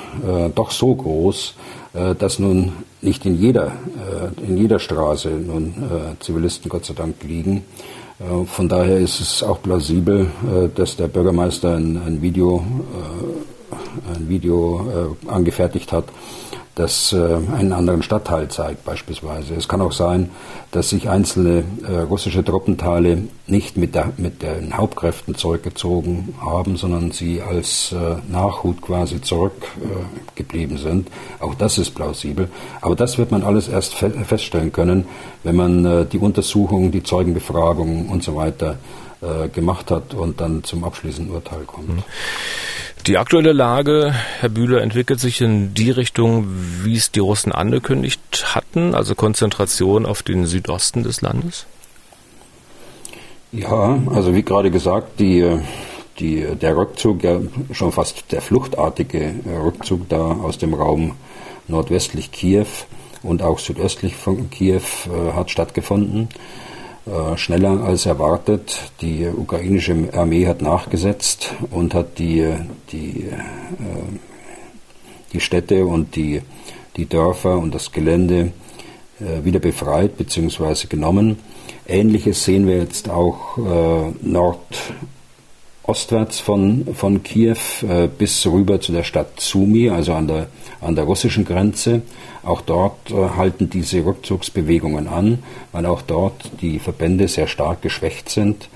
doch 0.56 0.72
so 0.72 0.96
groß, 0.96 1.56
äh, 1.96 2.16
dass 2.16 2.40
nun 2.40 2.74
nicht 3.02 3.26
in 3.26 3.40
jeder, 3.40 3.68
äh, 3.68 4.46
in 4.46 4.58
jeder 4.58 4.80
Straße 4.80 5.30
nun 5.30 5.68
äh, 5.70 6.24
Zivilisten 6.24 6.70
Gott 6.70 6.86
sei 6.86 6.94
Dank 6.94 7.24
liegen. 7.24 7.64
Von 8.48 8.70
daher 8.70 8.98
ist 8.98 9.20
es 9.20 9.44
auch 9.44 9.62
plausibel, 9.62 10.28
dass 10.74 10.96
der 10.96 11.08
Bürgermeister 11.08 11.76
ein, 11.76 12.02
ein 12.06 12.22
Video, 12.22 12.64
ein 14.16 14.30
Video 14.30 15.18
angefertigt 15.28 15.92
hat, 15.92 16.06
das 16.76 17.14
äh, 17.14 17.38
einen 17.58 17.72
anderen 17.72 18.04
Stadtteil 18.04 18.50
zeigt 18.50 18.84
beispielsweise. 18.84 19.56
Es 19.56 19.70
kann 19.70 19.82
auch 19.82 19.94
sein, 19.94 20.30
dass 20.72 20.90
sich 20.90 21.10
einzelne 21.10 21.64
äh, 21.88 22.00
russische 22.00 22.44
Truppenteile 22.44 23.24
nicht 23.48 23.78
mit, 23.78 23.96
der, 23.96 24.12
mit 24.18 24.42
den 24.42 24.76
Hauptkräften 24.76 25.36
zurückgezogen 25.36 26.36
haben, 26.42 26.76
sondern 26.76 27.12
sie 27.12 27.42
als 27.42 27.94
äh, 27.94 28.18
Nachhut 28.30 28.82
quasi 28.82 29.22
zurückgeblieben 29.22 30.78
sind. 30.78 31.08
Auch 31.40 31.56
das 31.56 31.78
ist 31.78 31.92
plausibel. 31.96 32.50
Aber 32.82 32.96
das 32.96 33.18
wird 33.18 33.32
man 33.32 33.44
alles 33.44 33.70
erst 33.70 33.96
fe 33.96 34.12
feststellen 34.26 34.72
können, 34.72 35.06
wenn 35.44 35.56
man 35.56 36.10
die 36.10 36.18
Untersuchungen, 36.18 36.92
die 36.92 37.04
Zeugenbefragungen 37.04 38.08
und 38.08 38.24
so 38.24 38.36
weiter 38.36 38.78
gemacht 39.54 39.90
hat 39.92 40.14
und 40.14 40.40
dann 40.40 40.64
zum 40.64 40.84
abschließenden 40.84 41.34
Urteil 41.34 41.64
kommt. 41.66 41.90
Mhm. 41.90 42.04
Die 43.08 43.20
aktuelle 43.20 43.54
Lage, 43.54 44.16
Herr 44.40 44.50
Bühler, 44.50 44.82
entwickelt 44.82 45.20
sich 45.20 45.40
in 45.40 45.76
die 45.76 45.92
Richtung, 45.92 46.48
wie 46.82 46.96
es 46.96 47.12
die 47.12 47.20
Russen 47.20 47.52
angekündigt 47.52 48.56
hatten, 48.56 48.96
also 48.96 49.14
Konzentration 49.14 50.08
auf 50.08 50.24
den 50.24 50.48
Südosten 50.48 51.04
des 51.04 51.22
Landes? 51.22 51.68
Ja, 53.52 54.00
also 54.10 54.34
wie 54.34 54.42
gerade 54.42 54.72
gesagt, 54.72 55.20
die, 55.20 55.60
die, 56.18 56.48
der 56.60 56.76
Rückzug, 56.76 57.24
ja 57.24 57.40
schon 57.74 57.92
fast 57.92 58.32
der 58.32 58.42
fluchtartige 58.42 59.36
Rückzug 59.64 60.10
da 60.10 60.32
aus 60.32 60.58
dem 60.58 60.74
Raum 60.74 61.14
nordwestlich 61.68 62.32
Kiew 62.32 62.66
und 63.22 63.44
auch 63.44 63.60
südöstlich 63.60 64.16
von 64.16 64.50
Kiew 64.50 64.82
äh, 64.82 65.34
hat 65.34 65.52
stattgefunden. 65.52 66.30
Äh, 67.06 67.38
schneller 67.38 67.84
als 67.84 68.08
erwartet. 68.08 68.92
Die 69.02 69.28
ukrainische 69.28 70.10
Armee 70.14 70.48
hat 70.48 70.64
nachgesetzt 70.64 71.54
und 71.70 71.94
hat 71.94 72.18
die, 72.18 72.52
die, 72.92 73.28
äh, 73.28 73.38
die 75.32 75.40
Städte 75.40 75.86
und 75.86 76.16
die, 76.16 76.42
die 76.98 77.06
Dörfer 77.06 77.60
und 77.60 77.76
das 77.76 77.92
Gelände 77.92 78.54
äh, 79.20 79.46
wieder 79.46 79.60
befreit 79.60 80.18
bzw. 80.18 80.88
genommen. 80.88 81.38
Ähnliches 81.88 82.44
sehen 82.44 82.66
wir 82.66 82.78
jetzt 82.80 83.08
auch 83.08 83.60
nordostwärts 85.88 86.40
von, 86.40 86.88
von 86.96 87.22
Kiew 87.22 87.58
bis 88.18 88.46
rüber 88.48 88.82
zu 88.82 88.92
der 88.92 89.04
Stadt 89.04 89.40
Sumi, 89.40 89.90
also 89.90 90.14
an 90.14 90.28
der, 90.28 90.48
an 90.82 90.96
der 90.96 91.06
russischen 91.06 91.46
Grenze. 91.46 92.02
Auch 92.44 92.62
dort 92.62 93.10
äh, 93.10 93.30
halten 93.36 93.70
diese 93.70 94.06
Rückzugsbewegungen 94.06 95.08
an, 95.08 95.40
weil 95.72 95.86
auch 95.86 96.02
dort 96.02 96.52
die 96.62 96.80
Verbände 96.80 97.28
sehr 97.28 97.48
stark 97.48 97.82
geschwächt 97.82 98.30
sind 98.30 98.70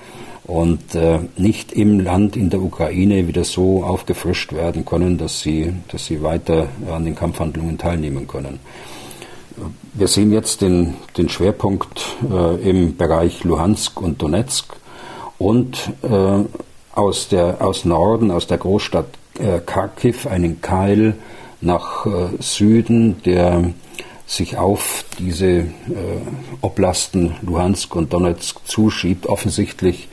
und 0.44 0.94
äh, 0.96 1.20
nicht 1.36 1.72
im 1.72 2.00
Land 2.00 2.36
in 2.36 2.50
der 2.50 2.60
Ukraine 2.60 3.28
wieder 3.28 3.44
so 3.44 3.84
aufgefrischt 3.84 4.52
werden 4.52 4.84
können, 4.84 5.18
dass 5.18 5.40
sie, 5.40 5.72
dass 5.88 6.06
sie 6.06 6.22
weiter 6.22 6.68
an 6.90 7.04
den 7.04 7.14
Kampfhandlungen 7.14 7.78
teilnehmen 7.78 8.26
können. 8.26 8.58
Wir 9.94 10.08
sehen 10.08 10.32
jetzt 10.32 10.62
den, 10.62 10.94
den 11.16 11.28
Schwerpunkt 11.28 12.16
äh, 12.28 12.68
im 12.68 12.96
Bereich 12.96 13.44
Luhansk 13.44 14.00
und 14.00 14.20
Donetsk 14.20 14.74
und 15.38 15.92
äh, 16.02 16.44
aus, 16.94 17.28
der, 17.28 17.64
aus 17.64 17.84
Norden, 17.84 18.30
aus 18.30 18.46
der 18.46 18.58
Großstadt 18.58 19.06
äh, 19.38 19.60
Kharkiv, 19.60 20.26
einen 20.26 20.60
Keil 20.60 21.14
nach 21.60 22.06
äh, 22.06 22.28
Süden, 22.40 23.22
der 23.24 23.72
sich 24.26 24.56
auf 24.56 25.04
diese 25.18 25.46
äh, 25.46 25.66
Oblasten 26.60 27.34
Luhansk 27.42 27.94
und 27.96 28.12
Donetsk 28.12 28.60
zuschiebt, 28.64 29.26
offensichtlich 29.26 30.08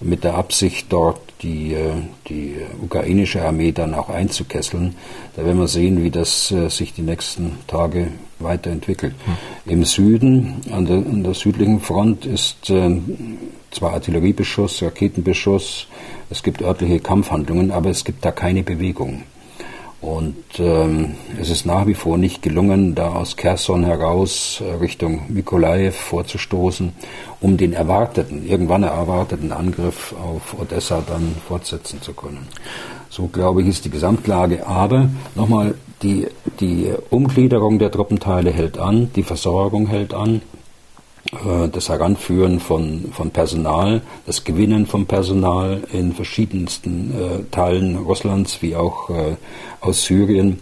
mit 0.00 0.24
der 0.24 0.34
Absicht, 0.34 0.86
dort 0.90 1.20
die, 1.42 1.74
äh, 1.74 1.94
die 2.28 2.56
ukrainische 2.80 3.44
Armee 3.44 3.72
dann 3.72 3.94
auch 3.94 4.08
einzukesseln. 4.08 4.96
Da 5.34 5.44
werden 5.44 5.58
wir 5.58 5.68
sehen, 5.68 6.02
wie 6.02 6.10
das 6.10 6.50
äh, 6.52 6.68
sich 6.68 6.94
die 6.94 7.02
nächsten 7.02 7.58
Tage 7.66 8.08
weiterentwickelt. 8.38 9.14
Hm. 9.24 9.72
Im 9.72 9.84
Süden, 9.84 10.60
an 10.70 10.86
der, 10.86 10.96
an 10.96 11.24
der, 11.24 11.34
südlichen 11.34 11.80
Front, 11.80 12.26
ist 12.26 12.70
äh, 12.70 13.00
zwar 13.70 13.94
Artilleriebeschuss, 13.94 14.82
Raketenbeschuss, 14.82 15.86
es 16.30 16.42
gibt 16.42 16.62
örtliche 16.62 17.00
Kampfhandlungen, 17.00 17.70
aber 17.70 17.90
es 17.90 18.04
gibt 18.04 18.24
da 18.24 18.32
keine 18.32 18.62
Bewegung. 18.62 19.22
Und 20.00 20.36
ähm, 20.58 21.14
es 21.40 21.48
ist 21.50 21.64
nach 21.64 21.86
wie 21.86 21.94
vor 21.94 22.18
nicht 22.18 22.42
gelungen, 22.42 22.94
da 22.94 23.08
aus 23.08 23.36
Kherson 23.36 23.82
heraus 23.82 24.62
äh, 24.64 24.74
Richtung 24.74 25.22
Mikolaev 25.28 25.96
vorzustoßen, 25.96 26.92
um 27.40 27.56
den 27.56 27.72
erwarteten, 27.72 28.46
irgendwann 28.46 28.82
erwarteten 28.82 29.52
Angriff 29.52 30.14
auf 30.22 30.60
Odessa 30.60 31.02
dann 31.06 31.34
fortsetzen 31.48 32.02
zu 32.02 32.12
können. 32.12 32.46
So 33.08 33.26
glaube 33.28 33.62
ich 33.62 33.68
ist 33.68 33.84
die 33.84 33.90
Gesamtlage. 33.90 34.66
Aber 34.66 35.08
nochmal, 35.34 35.74
die, 36.02 36.28
die 36.60 36.92
Umgliederung 37.10 37.78
der 37.78 37.90
Truppenteile 37.90 38.50
hält 38.50 38.78
an, 38.78 39.10
die 39.14 39.22
Versorgung 39.22 39.86
hält 39.86 40.14
an. 40.14 40.42
Äh, 41.32 41.68
das 41.68 41.88
Heranführen 41.88 42.60
von, 42.60 43.12
von 43.12 43.30
Personal, 43.30 44.02
das 44.26 44.44
Gewinnen 44.44 44.86
von 44.86 45.06
Personal 45.06 45.82
in 45.92 46.12
verschiedensten 46.12 47.12
äh, 47.12 47.42
Teilen 47.50 47.96
Russlands 47.96 48.62
wie 48.62 48.76
auch 48.76 49.10
äh, 49.10 49.36
aus 49.80 50.04
Syrien 50.04 50.60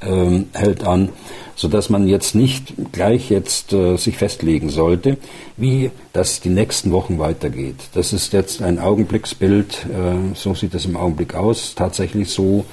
äh, 0.00 0.40
hält 0.54 0.84
an, 0.84 1.10
sodass 1.56 1.90
man 1.90 2.06
jetzt 2.06 2.34
nicht 2.34 2.72
gleich 2.92 3.30
jetzt 3.30 3.72
äh, 3.72 3.96
sich 3.96 4.16
festlegen 4.16 4.70
sollte, 4.70 5.18
wie 5.56 5.90
das 6.12 6.40
die 6.40 6.50
nächsten 6.50 6.92
Wochen 6.92 7.18
weitergeht. 7.18 7.76
Das 7.94 8.12
ist 8.12 8.32
jetzt 8.32 8.62
ein 8.62 8.78
Augenblicksbild, 8.78 9.86
so 10.34 10.54
sieht 10.54 10.74
es 10.74 10.84
im 10.84 10.96
Augenblick 10.96 11.34
aus, 11.34 11.74
tatsächlich 11.74 12.30
so, 12.30 12.64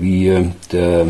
wie 0.00 0.52
der, 0.72 1.02
äh, 1.02 1.06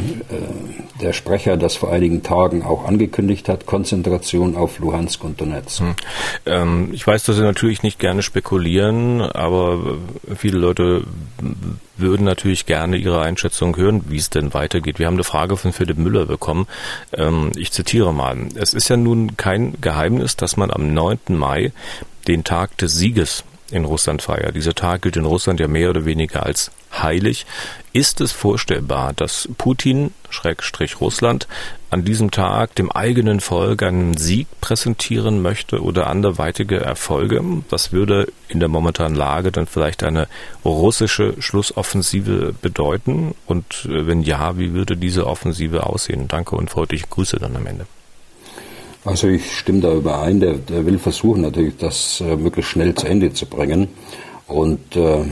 der 1.01 1.13
Sprecher 1.13 1.57
das 1.57 1.77
vor 1.77 1.93
einigen 1.93 2.23
Tagen 2.23 2.63
auch 2.63 2.85
angekündigt 2.85 3.49
hat, 3.49 3.67
Konzentration 3.67 4.57
auf 4.57 4.79
Luhansk 4.79 5.25
und 5.25 5.41
Donetsk. 5.41 5.81
Hm. 5.81 5.95
Ähm, 6.47 6.89
ich 6.93 7.07
weiß, 7.07 7.25
dass 7.25 7.37
Sie 7.37 7.43
natürlich 7.43 7.83
nicht 7.83 7.99
gerne 7.99 8.23
spekulieren, 8.23 9.23
aber 9.23 9.99
viele 10.37 10.59
Leute 10.59 11.05
würden 11.97 12.25
natürlich 12.25 12.67
gerne 12.67 12.97
Ihre 12.97 13.21
Einschätzung 13.21 13.77
hören, 13.77 14.05
wie 14.09 14.17
es 14.17 14.31
denn 14.31 14.55
weitergeht. 14.55 14.99
Wir 14.99 15.07
haben 15.07 15.15
eine 15.15 15.25
Frage 15.25 15.57
von 15.57 15.73
Philipp 15.73 15.99
Müller 15.99 16.27
bekommen. 16.27 16.67
Ähm, 17.13 17.53
ich 17.57 17.73
zitiere 17.73 18.13
mal. 18.13 18.37
Es 18.55 18.75
ist 18.75 18.89
ja 18.89 18.97
nun 18.97 19.37
kein 19.37 19.81
Geheimnis, 19.81 20.37
dass 20.37 20.57
man 20.57 20.71
am 20.71 20.93
9. 20.93 21.19
Mai 21.29 21.73
den 22.27 22.45
Tag 22.45 22.77
des 22.79 22.95
Sieges 22.95 23.45
in 23.71 23.85
Russland 23.85 24.23
feiert. 24.23 24.57
Dieser 24.57 24.75
Tag 24.75 25.03
gilt 25.03 25.17
in 25.17 25.25
Russland 25.25 25.61
ja 25.61 25.69
mehr 25.69 25.91
oder 25.91 26.05
weniger 26.05 26.45
als 26.45 26.71
heilig. 26.93 27.47
Ist 27.93 28.21
es 28.21 28.33
vorstellbar, 28.33 29.13
dass 29.13 29.49
Putin, 29.59 30.13
Schrägstrich 30.29 31.01
Russland, 31.01 31.49
an 31.91 32.05
diesem 32.05 32.31
Tag 32.31 32.75
dem 32.77 32.91
eigenen 32.91 33.41
Volk 33.41 33.83
einen 33.83 34.17
Sieg 34.17 34.47
präsentieren 34.61 35.43
möchte 35.43 35.83
oder 35.83 36.07
anderweitige 36.07 36.81
Erfolge? 36.81 37.43
Das 37.69 37.93
würde 37.93 38.33
in 38.49 38.61
der 38.61 38.69
momentanen 38.69 39.17
Lage 39.17 39.51
dann 39.51 39.67
vielleicht 39.67 40.03
eine 40.05 40.29
russische 40.65 41.35
Schlussoffensive 41.41 42.55
bedeuten? 42.61 43.35
Und 43.47 43.87
äh, 43.87 44.07
wenn 44.07 44.23
ja, 44.23 44.57
wie 44.59 44.73
würde 44.73 44.97
diese 44.97 45.27
Offensive 45.27 45.87
aussehen? 45.87 46.29
Danke 46.29 46.57
und 46.57 46.71
freundliche 46.71 47.07
Grüße 47.09 47.39
dann 47.39 47.57
am 47.57 47.67
Ende. 47.67 47.87
Also 49.05 49.29
ich 49.29 49.57
stimme 49.57 49.81
da 49.81 49.93
überein. 49.93 50.41
Der, 50.41 50.55
der 50.55 50.85
will 50.85 50.99
versuchen 50.99 51.43
natürlich, 51.43 51.77
das 51.79 52.21
äh, 52.21 52.37
möglichst 52.37 52.73
schnell 52.73 52.95
zu 52.95 53.07
Ende 53.07 53.33
zu 53.33 53.47
bringen. 53.47 53.89
Und 54.47 54.97
äh, 54.97 55.25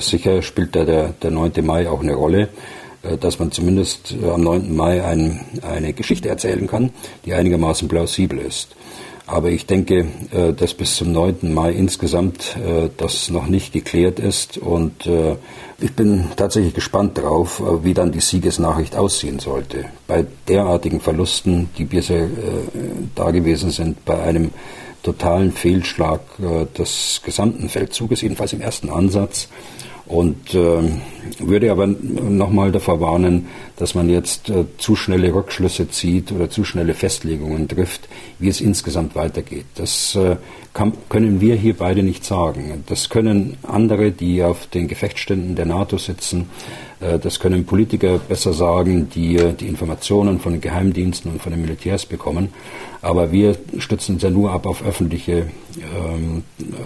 sicher 0.00 0.42
spielt 0.42 0.76
da 0.76 0.84
der, 0.84 1.08
der 1.08 1.30
9. 1.30 1.52
Mai 1.62 1.88
auch 1.88 2.00
eine 2.00 2.14
Rolle, 2.14 2.48
äh, 3.02 3.16
dass 3.18 3.38
man 3.38 3.50
zumindest 3.50 4.14
äh, 4.22 4.30
am 4.30 4.42
9. 4.42 4.74
Mai 4.74 5.04
ein, 5.04 5.40
eine 5.62 5.92
Geschichte 5.92 6.28
erzählen 6.28 6.66
kann, 6.66 6.90
die 7.24 7.34
einigermaßen 7.34 7.88
plausibel 7.88 8.38
ist. 8.38 8.76
Aber 9.30 9.50
ich 9.50 9.64
denke, 9.66 10.08
äh, 10.32 10.52
dass 10.52 10.74
bis 10.74 10.96
zum 10.96 11.12
9. 11.12 11.54
Mai 11.54 11.70
insgesamt 11.70 12.56
äh, 12.56 12.90
das 12.96 13.30
noch 13.30 13.46
nicht 13.46 13.72
geklärt 13.72 14.18
ist. 14.18 14.58
Und 14.58 15.06
äh, 15.06 15.36
ich 15.78 15.92
bin 15.94 16.24
tatsächlich 16.34 16.74
gespannt 16.74 17.16
darauf, 17.16 17.62
wie 17.84 17.94
dann 17.94 18.10
die 18.10 18.20
Siegesnachricht 18.20 18.96
aussehen 18.96 19.38
sollte. 19.38 19.84
Bei 20.08 20.26
derartigen 20.48 21.00
Verlusten, 21.00 21.70
die 21.78 21.84
bisher 21.84 22.28
da 23.14 23.30
gewesen 23.30 23.70
sind, 23.70 24.04
bei 24.04 24.20
einem 24.20 24.50
totalen 25.02 25.52
Fehlschlag 25.52 26.20
des 26.76 27.22
gesamten 27.24 27.70
Feldzuges, 27.70 28.20
jedenfalls 28.20 28.52
im 28.52 28.60
ersten 28.60 28.90
Ansatz, 28.90 29.48
und 30.10 30.54
äh, 30.54 30.82
würde 31.38 31.70
aber 31.70 31.86
nochmal 31.86 32.72
davor 32.72 33.00
warnen, 33.00 33.46
dass 33.76 33.94
man 33.94 34.10
jetzt 34.10 34.50
äh, 34.50 34.64
zu 34.76 34.96
schnelle 34.96 35.32
Rückschlüsse 35.32 35.88
zieht 35.88 36.32
oder 36.32 36.50
zu 36.50 36.64
schnelle 36.64 36.94
Festlegungen 36.94 37.68
trifft, 37.68 38.08
wie 38.40 38.48
es 38.48 38.60
insgesamt 38.60 39.14
weitergeht. 39.14 39.66
Das 39.76 40.16
äh, 40.16 40.36
kann, 40.74 40.94
können 41.08 41.40
wir 41.40 41.54
hier 41.54 41.76
beide 41.76 42.02
nicht 42.02 42.24
sagen. 42.24 42.82
Das 42.86 43.08
können 43.08 43.56
andere, 43.62 44.10
die 44.10 44.42
auf 44.42 44.66
den 44.66 44.88
Gefechtsständen 44.88 45.54
der 45.54 45.66
NATO 45.66 45.96
sitzen, 45.96 46.50
äh, 46.98 47.20
das 47.20 47.38
können 47.38 47.64
Politiker 47.64 48.18
besser 48.18 48.52
sagen, 48.52 49.10
die 49.14 49.36
äh, 49.36 49.52
die 49.52 49.68
Informationen 49.68 50.40
von 50.40 50.52
den 50.52 50.60
Geheimdiensten 50.60 51.30
und 51.30 51.40
von 51.40 51.52
den 51.52 51.60
Militärs 51.60 52.04
bekommen. 52.04 52.48
Aber 53.00 53.30
wir 53.30 53.56
stützen 53.78 54.16
uns 54.16 54.24
ja 54.24 54.30
nur 54.30 54.50
ab 54.50 54.66
auf 54.66 54.84
öffentliche, 54.84 55.46
ähm, 55.78 56.42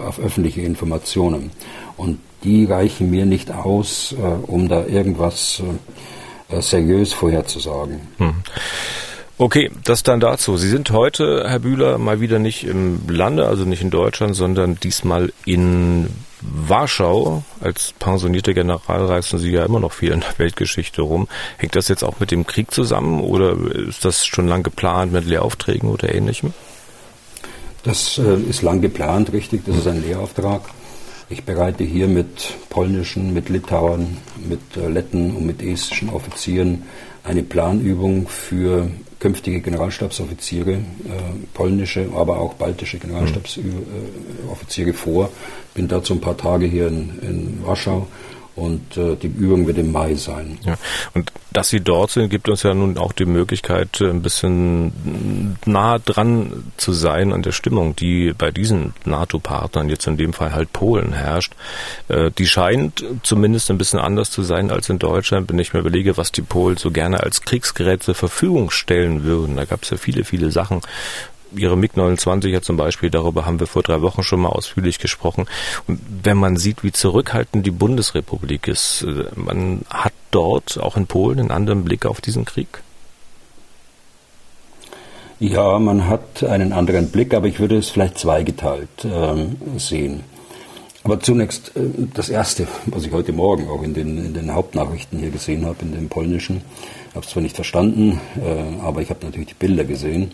auf 0.07 0.19
öffentliche 0.19 0.61
Informationen. 0.61 1.49
Und 1.97 2.19
die 2.45 2.65
reichen 2.65 3.09
mir 3.09 3.25
nicht 3.25 3.51
aus, 3.51 4.15
äh, 4.17 4.21
um 4.21 4.69
da 4.69 4.85
irgendwas 4.85 5.61
äh, 6.49 6.61
seriös 6.61 7.11
vorherzusagen. 7.11 7.99
Hm. 8.17 8.35
Okay, 9.37 9.69
das 9.83 10.03
dann 10.03 10.21
dazu. 10.21 10.55
Sie 10.55 10.69
sind 10.69 10.91
heute, 10.91 11.43
Herr 11.45 11.59
Bühler, 11.59 11.97
mal 11.97 12.21
wieder 12.21 12.39
nicht 12.39 12.63
im 12.63 13.01
Lande, 13.09 13.47
also 13.47 13.65
nicht 13.65 13.81
in 13.81 13.89
Deutschland, 13.89 14.33
sondern 14.33 14.77
diesmal 14.81 15.33
in 15.45 16.07
Warschau. 16.41 17.43
Als 17.59 17.93
pensionierter 17.99 18.53
General 18.53 19.05
reisen 19.05 19.37
Sie 19.37 19.51
ja 19.51 19.65
immer 19.65 19.81
noch 19.81 19.91
viel 19.91 20.11
in 20.11 20.21
der 20.21 20.37
Weltgeschichte 20.37 21.01
rum. 21.01 21.27
Hängt 21.57 21.75
das 21.75 21.89
jetzt 21.89 22.03
auch 22.03 22.21
mit 22.21 22.31
dem 22.31 22.47
Krieg 22.47 22.71
zusammen 22.71 23.19
oder 23.19 23.57
ist 23.89 24.05
das 24.05 24.25
schon 24.25 24.47
lang 24.47 24.63
geplant 24.63 25.11
mit 25.11 25.25
Lehraufträgen 25.25 25.89
oder 25.89 26.15
ähnlichem? 26.15 26.53
Das 27.83 28.17
äh, 28.17 28.35
ist 28.35 28.61
lang 28.61 28.79
geplant, 28.79 29.33
richtig. 29.33 29.65
Das 29.65 29.75
ist 29.75 29.87
ein 29.87 30.01
Lehrauftrag. 30.01 30.61
Ich 31.27 31.43
bereite 31.43 31.83
hier 31.83 32.07
mit 32.07 32.53
polnischen, 32.69 33.33
mit 33.33 33.49
Litauern, 33.49 34.17
mit 34.47 34.59
Letten 34.75 35.35
und 35.35 35.45
mit 35.45 35.63
estischen 35.63 36.09
Offizieren 36.09 36.83
eine 37.23 37.41
Planübung 37.41 38.27
für 38.27 38.87
künftige 39.19 39.59
Generalstabsoffiziere, 39.61 40.73
äh, 40.73 40.81
polnische, 41.55 42.09
aber 42.15 42.39
auch 42.39 42.53
baltische 42.53 42.99
Generalstabsoffiziere 42.99 44.93
vor. 44.93 45.31
Bin 45.73 45.87
dazu 45.87 46.13
ein 46.13 46.21
paar 46.21 46.37
Tage 46.37 46.67
hier 46.67 46.89
in, 46.89 47.19
in 47.23 47.65
Warschau 47.65 48.05
und 48.55 48.95
äh, 48.95 49.15
die 49.15 49.27
Übung 49.27 49.67
wird 49.67 49.77
im 49.77 49.91
Mai 49.91 50.15
sein. 50.15 50.57
Ja. 50.63 50.77
Und 51.13 51.31
dass 51.51 51.69
Sie 51.69 51.81
dort 51.81 52.11
sind, 52.11 52.29
gibt 52.29 52.47
uns 52.47 52.63
ja 52.63 52.73
nun 52.73 52.97
auch 52.97 53.11
die 53.11 53.25
Möglichkeit, 53.25 53.99
äh, 53.99 54.09
ein 54.09 54.21
bisschen 54.21 55.57
nah 55.65 55.99
dran 55.99 56.63
zu 56.77 56.93
sein 56.93 57.33
an 57.33 57.41
der 57.41 57.51
Stimmung, 57.51 57.95
die 57.95 58.33
bei 58.37 58.51
diesen 58.51 58.93
NATO-Partnern, 59.03 59.89
jetzt 59.89 60.07
in 60.07 60.17
dem 60.17 60.33
Fall 60.33 60.53
halt 60.53 60.71
Polen, 60.71 61.13
herrscht. 61.13 61.53
Äh, 62.07 62.31
die 62.37 62.47
scheint 62.47 63.03
zumindest 63.23 63.69
ein 63.71 63.77
bisschen 63.77 63.99
anders 63.99 64.31
zu 64.31 64.41
sein 64.41 64.71
als 64.71 64.89
in 64.89 64.99
Deutschland, 64.99 65.49
wenn 65.49 65.59
ich 65.59 65.73
mir 65.73 65.81
überlege, 65.81 66.17
was 66.17 66.31
die 66.31 66.41
Polen 66.41 66.77
so 66.77 66.91
gerne 66.91 67.23
als 67.23 67.41
Kriegsgerät 67.41 68.03
zur 68.03 68.15
Verfügung 68.15 68.71
stellen 68.71 69.23
würden. 69.23 69.57
Da 69.57 69.65
gab 69.65 69.83
es 69.83 69.89
ja 69.89 69.97
viele, 69.97 70.23
viele 70.23 70.51
Sachen, 70.51 70.81
Ihre 71.55 71.77
MiG-29 71.77 72.61
zum 72.61 72.77
Beispiel, 72.77 73.09
darüber 73.09 73.45
haben 73.45 73.59
wir 73.59 73.67
vor 73.67 73.83
drei 73.83 74.01
Wochen 74.01 74.23
schon 74.23 74.41
mal 74.41 74.49
ausführlich 74.49 74.99
gesprochen. 74.99 75.47
Und 75.87 75.99
wenn 76.23 76.37
man 76.37 76.57
sieht, 76.57 76.83
wie 76.83 76.91
zurückhaltend 76.91 77.65
die 77.65 77.71
Bundesrepublik 77.71 78.67
ist, 78.67 79.03
äh, 79.03 79.25
man 79.35 79.81
hat 79.89 80.13
dort, 80.31 80.79
auch 80.79 80.97
in 80.97 81.07
Polen, 81.07 81.39
einen 81.39 81.51
anderen 81.51 81.83
Blick 81.83 82.05
auf 82.05 82.21
diesen 82.21 82.45
Krieg? 82.45 82.81
Ja, 85.39 85.79
man 85.79 86.07
hat 86.07 86.43
einen 86.43 86.71
anderen 86.71 87.11
Blick, 87.11 87.33
aber 87.33 87.47
ich 87.47 87.59
würde 87.59 87.77
es 87.77 87.89
vielleicht 87.89 88.17
zweigeteilt 88.17 88.89
ähm, 89.03 89.57
sehen. 89.77 90.23
Aber 91.03 91.19
zunächst 91.19 91.75
äh, 91.75 91.81
das 92.13 92.29
Erste, 92.29 92.67
was 92.85 93.05
ich 93.05 93.11
heute 93.11 93.33
Morgen 93.33 93.67
auch 93.67 93.83
in 93.83 93.93
den, 93.93 94.17
in 94.17 94.33
den 94.33 94.53
Hauptnachrichten 94.53 95.19
hier 95.19 95.29
gesehen 95.29 95.65
habe, 95.65 95.77
in 95.81 95.91
den 95.91 96.09
polnischen. 96.09 96.61
Ich 97.09 97.15
habe 97.15 97.25
es 97.25 97.31
zwar 97.31 97.43
nicht 97.43 97.55
verstanden, 97.55 98.19
äh, 98.37 98.81
aber 98.81 99.01
ich 99.01 99.09
habe 99.09 99.25
natürlich 99.25 99.49
die 99.49 99.53
Bilder 99.55 99.83
gesehen. 99.83 100.31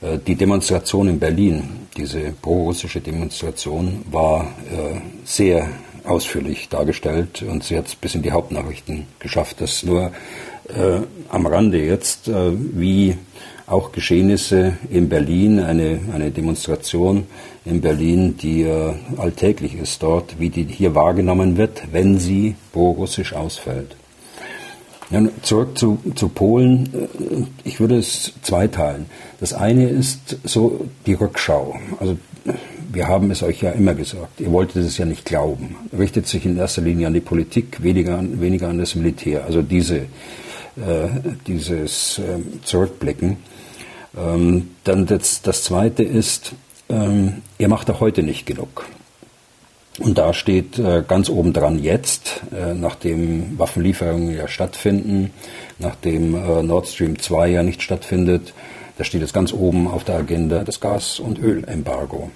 Äh, 0.00 0.18
die 0.18 0.34
Demonstration 0.34 1.08
in 1.08 1.18
Berlin, 1.18 1.86
diese 1.96 2.32
pro-russische 2.40 3.00
Demonstration, 3.00 4.04
war 4.10 4.54
äh, 4.70 5.00
sehr 5.24 5.68
ausführlich 6.04 6.68
dargestellt 6.68 7.42
und 7.42 7.64
sie 7.64 7.78
hat 7.78 7.86
es 7.86 7.94
bis 7.94 8.14
in 8.14 8.22
die 8.22 8.32
Hauptnachrichten 8.32 9.06
geschafft. 9.18 9.60
Das 9.60 9.82
nur 9.82 10.12
äh, 10.68 11.00
am 11.28 11.46
Rande 11.46 11.78
jetzt, 11.82 12.28
äh, 12.28 12.52
wie 12.52 13.16
auch 13.66 13.92
Geschehnisse 13.92 14.76
in 14.90 15.08
Berlin, 15.08 15.60
eine, 15.60 16.00
eine 16.12 16.30
Demonstration 16.30 17.26
in 17.64 17.80
Berlin, 17.80 18.36
die 18.36 18.62
äh, 18.62 18.92
alltäglich 19.16 19.74
ist 19.76 20.02
dort, 20.02 20.38
wie 20.38 20.50
die 20.50 20.64
hier 20.64 20.94
wahrgenommen 20.94 21.56
wird, 21.56 21.82
wenn 21.90 22.18
sie 22.18 22.56
pro-russisch 22.72 23.32
ausfällt. 23.32 23.96
Ja, 25.10 25.22
zurück 25.42 25.76
zu, 25.76 25.98
zu 26.14 26.28
Polen. 26.28 26.88
Ich 27.64 27.78
würde 27.78 27.98
es 27.98 28.32
zweiteilen. 28.42 29.06
Das 29.38 29.52
eine 29.52 29.88
ist 29.88 30.38
so 30.44 30.86
die 31.06 31.14
Rückschau. 31.14 31.76
Also 32.00 32.16
wir 32.90 33.08
haben 33.08 33.30
es 33.30 33.42
euch 33.42 33.60
ja 33.62 33.70
immer 33.70 33.94
gesagt. 33.94 34.40
Ihr 34.40 34.50
wolltet 34.52 34.84
es 34.84 34.98
ja 34.98 35.04
nicht 35.04 35.24
glauben. 35.24 35.76
Richtet 35.96 36.26
sich 36.26 36.46
in 36.46 36.56
erster 36.56 36.82
Linie 36.82 37.08
an 37.08 37.14
die 37.14 37.20
Politik, 37.20 37.82
weniger 37.82 38.18
an, 38.18 38.40
weniger 38.40 38.68
an 38.68 38.78
das 38.78 38.94
Militär. 38.94 39.44
Also 39.44 39.62
diese, 39.62 39.96
äh, 39.96 41.08
dieses 41.46 42.18
äh, 42.18 42.38
Zurückblicken. 42.64 43.36
Ähm, 44.16 44.70
dann 44.84 45.06
das, 45.06 45.42
das 45.42 45.64
zweite 45.64 46.02
ist, 46.02 46.52
ähm, 46.88 47.42
ihr 47.58 47.68
macht 47.68 47.90
auch 47.90 48.00
heute 48.00 48.22
nicht 48.22 48.46
genug. 48.46 48.86
Und 50.00 50.18
da 50.18 50.34
steht 50.34 50.78
äh, 50.78 51.04
ganz 51.06 51.28
oben 51.28 51.52
dran 51.52 51.80
jetzt, 51.80 52.42
äh, 52.52 52.74
nachdem 52.74 53.56
Waffenlieferungen 53.58 54.36
ja 54.36 54.48
stattfinden, 54.48 55.30
nachdem 55.78 56.34
äh, 56.34 56.62
Nord 56.62 56.88
Stream 56.88 57.18
2 57.18 57.48
ja 57.48 57.62
nicht 57.62 57.80
stattfindet, 57.80 58.54
da 58.98 59.04
steht 59.04 59.22
es 59.22 59.32
ganz 59.32 59.52
oben 59.52 59.86
auf 59.86 60.02
der 60.04 60.16
Agenda 60.16 60.64
das 60.64 60.80
Gas- 60.80 61.20
und 61.20 61.38
Ölembargo. 61.38 62.30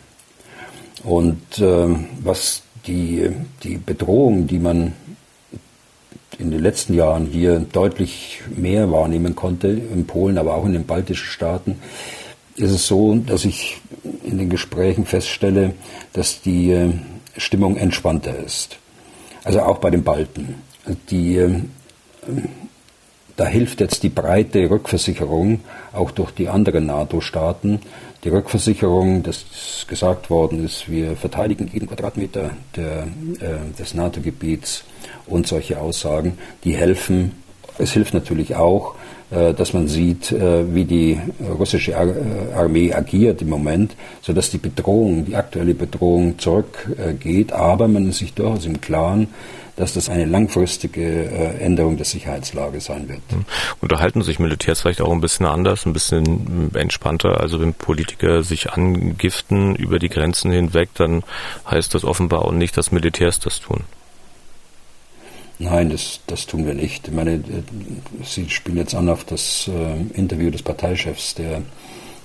Und 1.03 1.59
äh, 1.59 1.97
was 2.21 2.63
die, 2.87 3.31
die 3.63 3.77
Bedrohung, 3.77 4.47
die 4.47 4.59
man 4.59 4.93
in 6.39 6.53
den 6.53 6.61
letzten 6.61 6.95
Jahren 6.95 7.27
hier 7.27 7.59
deutlich 7.59 8.41
mehr 8.55 8.91
wahrnehmen 8.93 9.35
konnte, 9.35 9.69
in 9.69 10.07
Polen, 10.07 10.39
aber 10.39 10.55
auch 10.55 10.65
in 10.65 10.73
den 10.73 10.87
baltischen 10.87 11.27
Staaten, 11.27 11.77
ist 12.55 12.71
es 12.71 12.87
so, 12.87 13.15
dass 13.15 13.45
ich 13.45 13.81
in 14.25 14.39
den 14.39 14.51
Gesprächen 14.51 15.07
feststelle, 15.07 15.75
dass 16.13 16.41
die 16.41 16.71
äh, 16.73 16.93
Stimmung 17.39 17.77
entspannter 17.77 18.37
ist. 18.37 18.79
Also 19.45 19.63
auch 19.63 19.79
bei 19.79 19.91
den 19.91 20.05
Balten. 20.05 20.57
Die, 21.11 21.37
äh, 21.37 21.63
da 23.37 23.47
hilft 23.47 23.81
jetzt 23.81 24.03
die 24.03 24.09
breite 24.09 24.69
Rückversicherung 24.69 25.61
auch 25.93 26.11
durch 26.11 26.33
die 26.33 26.49
anderen 26.49 26.87
NATO-Staaten. 26.87 27.81
Die 28.25 28.31
Rückversicherung, 28.31 29.23
dass 29.23 29.87
gesagt 29.87 30.29
worden 30.29 30.65
ist, 30.65 30.91
wir 30.91 31.17
verteidigen 31.17 31.71
jeden 31.73 31.87
Quadratmeter 31.87 32.51
der, 32.75 33.05
äh, 33.05 33.79
des 33.79 33.95
NATO-Gebiets 33.95 34.85
und 35.27 35.47
solche 35.47 35.81
Aussagen, 35.81 36.37
die 36.65 36.77
helfen. 36.77 37.43
Es 37.79 37.93
hilft 37.93 38.13
natürlich 38.13 38.57
auch, 38.57 38.97
dass 39.31 39.75
man 39.75 39.89
sieht, 39.89 40.33
äh, 40.33 40.75
wie 40.75 40.85
die 40.85 41.21
russische 41.59 41.93
äh, 41.93 42.55
Armee 42.55 42.95
agiert 42.95 43.43
im 43.43 43.51
Moment, 43.51 43.95
sodass 44.23 44.51
die 44.51 44.59
Bedrohung, 44.59 45.27
die 45.27 45.37
aktuelle 45.37 45.75
Bedrohung 45.75 46.39
zurückgeht. 46.39 47.53
Aber 47.53 47.89
man 47.89 48.09
ist 48.09 48.19
sich 48.19 48.33
durchaus 48.33 48.65
im 48.65 48.81
Klaren, 48.81 49.29
dass 49.77 49.93
das 49.93 50.09
eine 50.09 50.25
langfristige 50.25 51.27
Änderung 51.61 51.97
der 51.97 52.07
Sicherheitslage 52.07 52.81
sein 52.81 53.09
wird. 53.09 53.21
Hm. 53.29 53.45
Unterhalten 53.81 54.23
sich 54.23 54.41
Militärs 54.41 54.81
vielleicht 54.81 55.01
auch 55.01 55.13
ein 55.13 55.21
bisschen 55.21 55.47
anders, 55.47 55.87
ein 55.87 55.93
bisschen 55.93 56.75
entspannter. 56.75 57.41
Also 57.41 57.61
wenn 57.61 57.75
Politiker 57.75 58.43
sich 58.43 58.73
angiften 58.73 59.77
über 59.77 60.01
die 60.01 60.09
Grenzen 60.09 60.51
hinweg, 60.51 60.89
dann 60.95 61.23
heißt 61.71 61.95
das 61.95 62.03
offenbar 62.03 62.45
auch 62.45 62.51
nicht, 62.51 62.77
dass 62.77 62.91
Militärs 62.91 63.39
das 63.39 63.61
tun. 63.61 63.85
Nein, 65.59 65.91
das, 65.91 66.21
das 66.27 66.47
tun 66.47 66.67
wir 66.67 66.75
nicht. 66.75 67.09
Ich 67.09 67.15
meine, 67.15 67.43
Sie 68.23 68.49
spielen 68.49 68.77
jetzt 68.77 68.95
an 68.95 69.09
auf 69.09 69.25
das 69.25 69.69
äh, 69.69 70.19
Interview 70.19 70.51
des 70.51 70.63
Parteichefs 70.63 71.35
der, 71.35 71.63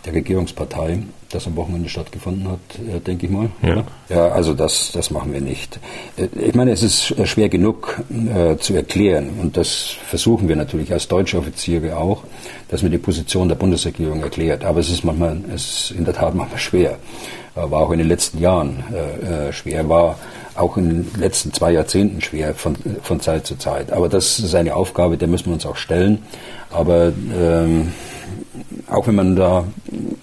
der 0.06 0.14
Regierungspartei, 0.14 1.00
das 1.32 1.48
am 1.48 1.56
Wochenende 1.56 1.90
stattgefunden 1.90 2.48
hat, 2.48 2.60
äh, 2.88 3.00
denke 3.00 3.26
ich 3.26 3.32
mal. 3.32 3.50
Ja, 3.64 3.84
ja 4.10 4.28
also 4.28 4.54
das, 4.54 4.92
das 4.94 5.10
machen 5.10 5.34
wir 5.34 5.42
nicht. 5.42 5.80
Äh, 6.16 6.28
ich 6.40 6.54
meine, 6.54 6.72
es 6.72 6.84
ist 6.84 7.10
äh, 7.12 7.26
schwer 7.26 7.50
genug 7.50 8.04
äh, 8.12 8.58
zu 8.58 8.76
erklären 8.76 9.32
und 9.42 9.58
das 9.58 9.96
versuchen 10.08 10.48
wir 10.48 10.56
natürlich 10.56 10.94
als 10.94 11.08
deutsche 11.08 11.40
Offiziere 11.40 11.98
auch, 11.98 12.24
dass 12.70 12.84
man 12.84 12.92
die 12.92 13.00
Position 13.00 13.48
der 13.48 13.56
Bundesregierung 13.56 14.22
erklärt. 14.22 14.64
Aber 14.64 14.80
es 14.80 14.92
ist 14.92 15.04
manchmal, 15.04 15.42
es 15.56 15.90
ist 15.90 15.92
in 15.98 16.06
der 16.06 16.14
Tat 16.14 16.36
manchmal 16.36 16.60
schwer. 16.60 16.98
War 17.56 17.82
auch 17.82 17.92
in 17.92 18.00
den 18.00 18.08
letzten 18.08 18.40
Jahren 18.40 18.84
äh, 18.92 19.54
schwer, 19.54 19.88
war 19.88 20.18
auch 20.56 20.78
in 20.78 20.90
den 20.90 21.12
letzten 21.20 21.54
zwei 21.54 21.72
Jahrzehnten 21.72 22.22
schwer 22.22 22.54
von, 22.56 22.76
von 23.02 23.20
Zeit 23.20 23.46
zu 23.46 23.58
Zeit. 23.58 23.92
Aber 23.92 24.10
das 24.10 24.40
ist 24.40 24.56
eine 24.56 24.76
Aufgabe, 24.76 25.18
der 25.18 25.28
müssen 25.28 25.48
wir 25.48 25.54
uns 25.54 25.66
auch 25.66 25.78
stellen. 25.78 26.24
Aber 26.70 27.12
ähm, 27.34 27.94
auch 28.88 29.08
wenn 29.08 29.16
man 29.16 29.36
da 29.36 29.66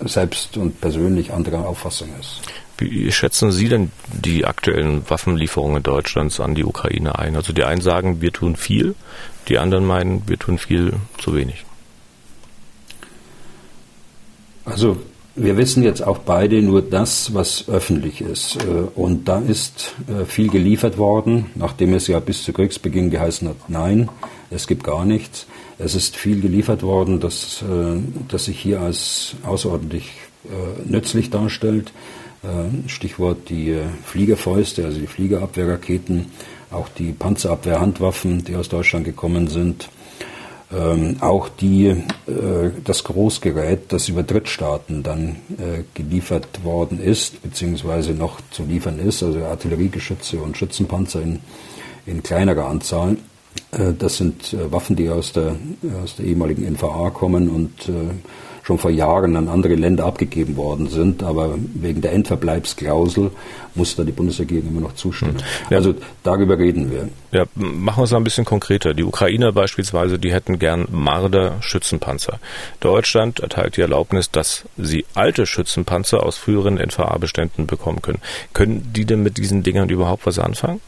selbst 0.05 0.57
und 0.57 0.81
persönlich 0.81 1.33
anderer 1.33 1.67
Auffassung 1.67 2.09
ist. 2.21 2.41
Wie 2.79 3.13
schätzen 3.13 3.53
Sie 3.53 3.69
denn 3.69 3.91
die 4.11 4.47
aktuellen 4.47 5.09
Waffenlieferungen 5.09 5.83
Deutschlands 5.83 6.41
an 6.41 6.55
die 6.55 6.65
Ukraine 6.65 7.19
ein? 7.19 7.37
Also 7.37 7.53
die 7.53 7.65
einen 7.65 7.83
sagen, 7.83 8.23
wir 8.23 8.33
tun 8.33 8.57
viel, 8.57 8.95
die 9.49 9.59
anderen 9.59 9.85
meinen, 9.85 10.23
wir 10.27 10.39
tun 10.39 10.57
viel 10.57 10.95
zu 11.19 11.35
wenig. 11.35 11.65
Also 14.65 14.97
wir 15.37 15.57
wissen 15.57 15.83
jetzt 15.83 16.03
auch 16.07 16.19
beide 16.19 16.61
nur 16.63 16.83
das, 16.83 17.35
was 17.35 17.69
öffentlich 17.69 18.21
ist. 18.21 18.57
Äh, 18.57 18.99
und 18.99 19.29
da 19.29 19.39
ist 19.39 19.95
äh, 20.09 20.25
viel 20.25 20.49
geliefert 20.49 20.99
worden, 20.99 21.47
nachdem 21.55 21.95
es 21.95 22.07
ja 22.07 22.21
bis 22.21 22.45
zu 22.45 22.53
Kriegsbeginn 22.53 23.11
geheißen 23.11 23.49
hat, 23.49 23.69
nein, 23.69 24.09
es 24.51 24.67
gibt 24.67 24.85
gar 24.85 25.05
nichts. 25.05 25.47
Es 25.79 25.95
ist 25.95 26.17
viel 26.17 26.41
geliefert 26.41 26.83
worden, 26.83 27.21
das, 27.21 27.63
äh, 27.63 28.01
das 28.29 28.47
sich 28.47 28.59
hier 28.59 28.81
als 28.81 29.35
außerordentlich 29.45 30.11
nützlich 30.87 31.29
darstellt. 31.29 31.93
Stichwort 32.87 33.51
die 33.51 33.77
Fliegerfäuste, 34.07 34.87
also 34.87 34.99
die 34.99 35.07
Fliegerabwehrraketen, 35.07 36.27
auch 36.71 36.89
die 36.89 37.13
Panzerabwehrhandwaffen, 37.13 38.43
die 38.45 38.57
aus 38.57 38.71
Deutschland 38.71 39.05
gekommen 39.05 39.49
sind. 39.49 39.91
Ähm, 40.73 41.17
auch 41.21 41.49
die, 41.49 41.87
äh, 41.87 41.97
das 42.85 43.03
Großgerät, 43.03 43.93
das 43.93 44.09
über 44.09 44.23
Drittstaaten 44.23 45.03
dann 45.03 45.37
äh, 45.59 45.83
geliefert 45.95 46.63
worden 46.63 47.03
ist, 47.03 47.43
beziehungsweise 47.43 48.13
noch 48.13 48.41
zu 48.53 48.63
liefern 48.63 49.01
ist, 49.01 49.23
also 49.25 49.45
Artilleriegeschütze 49.45 50.41
und 50.41 50.57
Schützenpanzer 50.57 51.23
in, 51.23 51.41
in 52.07 52.23
kleinerer 52.23 52.69
Anzahl. 52.69 53.17
Äh, 53.73 53.95
das 53.99 54.19
sind 54.19 54.53
äh, 54.53 54.71
Waffen, 54.71 54.95
die 54.95 55.09
aus 55.09 55.33
der, 55.33 55.57
aus 56.05 56.15
der 56.15 56.27
ehemaligen 56.27 56.65
NVA 56.73 57.11
kommen 57.11 57.49
und 57.49 57.89
äh, 57.89 57.93
schon 58.71 58.79
vor 58.79 58.93
Jahren 58.93 59.35
an 59.35 59.49
andere 59.49 59.75
Länder 59.75 60.05
abgegeben 60.05 60.57
worden 60.57 60.89
sind, 60.89 61.25
aber 61.25 61.57
wegen 61.75 62.03
der 62.03 62.13
Endverbleibsklausel 62.13 63.33
muss 63.75 63.97
da 63.97 64.05
die 64.05 64.13
Bundesregierung 64.13 64.69
immer 64.69 64.81
noch 64.83 64.95
zustimmen. 64.95 65.39
Ja. 65.71 65.79
Also 65.79 65.97
darüber 66.23 66.57
reden 66.57 66.89
wir. 66.93 67.09
Ja, 67.33 67.47
machen 67.57 67.99
wir 68.01 68.05
es 68.05 68.13
ein 68.13 68.23
bisschen 68.23 68.45
konkreter. 68.45 68.95
Die 68.95 69.03
Ukrainer 69.03 69.51
beispielsweise, 69.51 70.21
die 70.21 70.33
hätten 70.33 70.61
gern 70.61 70.87
Marder-Schützenpanzer. 70.89 72.39
Deutschland 72.79 73.41
erteilt 73.41 73.77
die 73.77 73.81
Erlaubnis, 73.81 74.31
dass 74.31 74.67
sie 74.77 75.05
alte 75.15 75.47
Schützenpanzer 75.47 76.23
aus 76.23 76.39
früheren 76.39 76.77
NVA-Beständen 76.77 77.67
bekommen 77.67 78.03
können. 78.03 78.21
Können 78.53 78.93
die 78.95 79.05
denn 79.05 79.25
mit 79.25 79.37
diesen 79.37 79.65
Dingern 79.65 79.89
überhaupt 79.89 80.27
was 80.27 80.39
anfangen? 80.39 80.81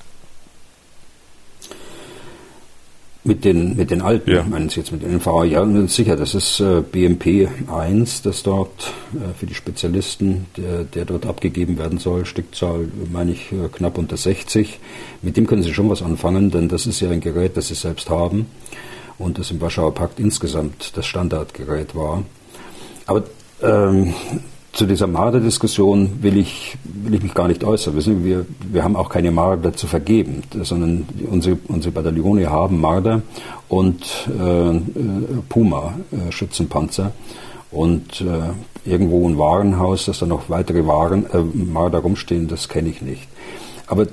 Mit 3.24 3.44
den, 3.44 3.76
mit 3.76 3.92
den 3.92 4.02
alten, 4.02 4.32
ja. 4.32 4.42
meinen 4.42 4.68
Sie 4.68 4.80
jetzt 4.80 4.90
mit 4.90 5.04
den 5.04 5.14
NVA? 5.18 5.44
Ja, 5.44 5.64
sicher, 5.86 6.16
das 6.16 6.34
ist 6.34 6.58
äh, 6.58 6.80
BMP 6.80 7.48
1, 7.70 8.22
das 8.22 8.42
dort 8.42 8.92
äh, 9.14 9.32
für 9.38 9.46
die 9.46 9.54
Spezialisten, 9.54 10.46
der, 10.56 10.82
der 10.82 11.04
dort 11.04 11.26
abgegeben 11.26 11.78
werden 11.78 11.98
soll, 11.98 12.26
Stückzahl, 12.26 12.88
meine 13.12 13.30
ich, 13.30 13.52
äh, 13.52 13.68
knapp 13.70 13.96
unter 13.96 14.16
60. 14.16 14.80
Mit 15.22 15.36
dem 15.36 15.46
können 15.46 15.62
Sie 15.62 15.72
schon 15.72 15.88
was 15.88 16.02
anfangen, 16.02 16.50
denn 16.50 16.68
das 16.68 16.86
ist 16.86 16.98
ja 16.98 17.10
ein 17.10 17.20
Gerät, 17.20 17.56
das 17.56 17.68
Sie 17.68 17.74
selbst 17.74 18.10
haben 18.10 18.46
und 19.18 19.38
das 19.38 19.52
im 19.52 19.60
Warschauer 19.60 19.94
Pakt 19.94 20.18
insgesamt 20.18 20.96
das 20.96 21.06
Standardgerät 21.06 21.94
war. 21.94 22.24
Aber 23.06 23.22
ähm, 23.62 24.14
zu 24.72 24.86
dieser 24.86 25.06
Marder-Diskussion 25.06 26.22
will 26.22 26.36
ich, 26.36 26.78
will 26.84 27.14
ich 27.14 27.22
mich 27.22 27.34
gar 27.34 27.46
nicht 27.46 27.62
äußern. 27.62 27.94
Wissen 27.94 28.24
wir, 28.24 28.46
wir 28.70 28.82
haben 28.82 28.96
auch 28.96 29.10
keine 29.10 29.30
Marder 29.30 29.74
zu 29.74 29.86
vergeben, 29.86 30.42
sondern 30.62 31.06
unsere, 31.30 31.58
unsere 31.68 31.92
Bataillone 31.92 32.48
haben 32.48 32.80
Marder 32.80 33.22
und 33.68 34.02
äh, 34.28 34.80
Puma-Schützenpanzer. 35.48 37.12
und 37.70 38.20
äh, 38.20 38.90
irgendwo 38.90 39.28
ein 39.28 39.38
Warenhaus, 39.38 40.06
dass 40.06 40.18
da 40.18 40.26
noch 40.26 40.48
weitere 40.48 40.86
Waren, 40.86 41.26
äh, 41.32 41.38
Marder 41.38 42.00
rumstehen, 42.00 42.48
das 42.48 42.68
kenne 42.68 42.90
ich 42.90 43.02
nicht. 43.02 43.28
Aber 43.86 44.06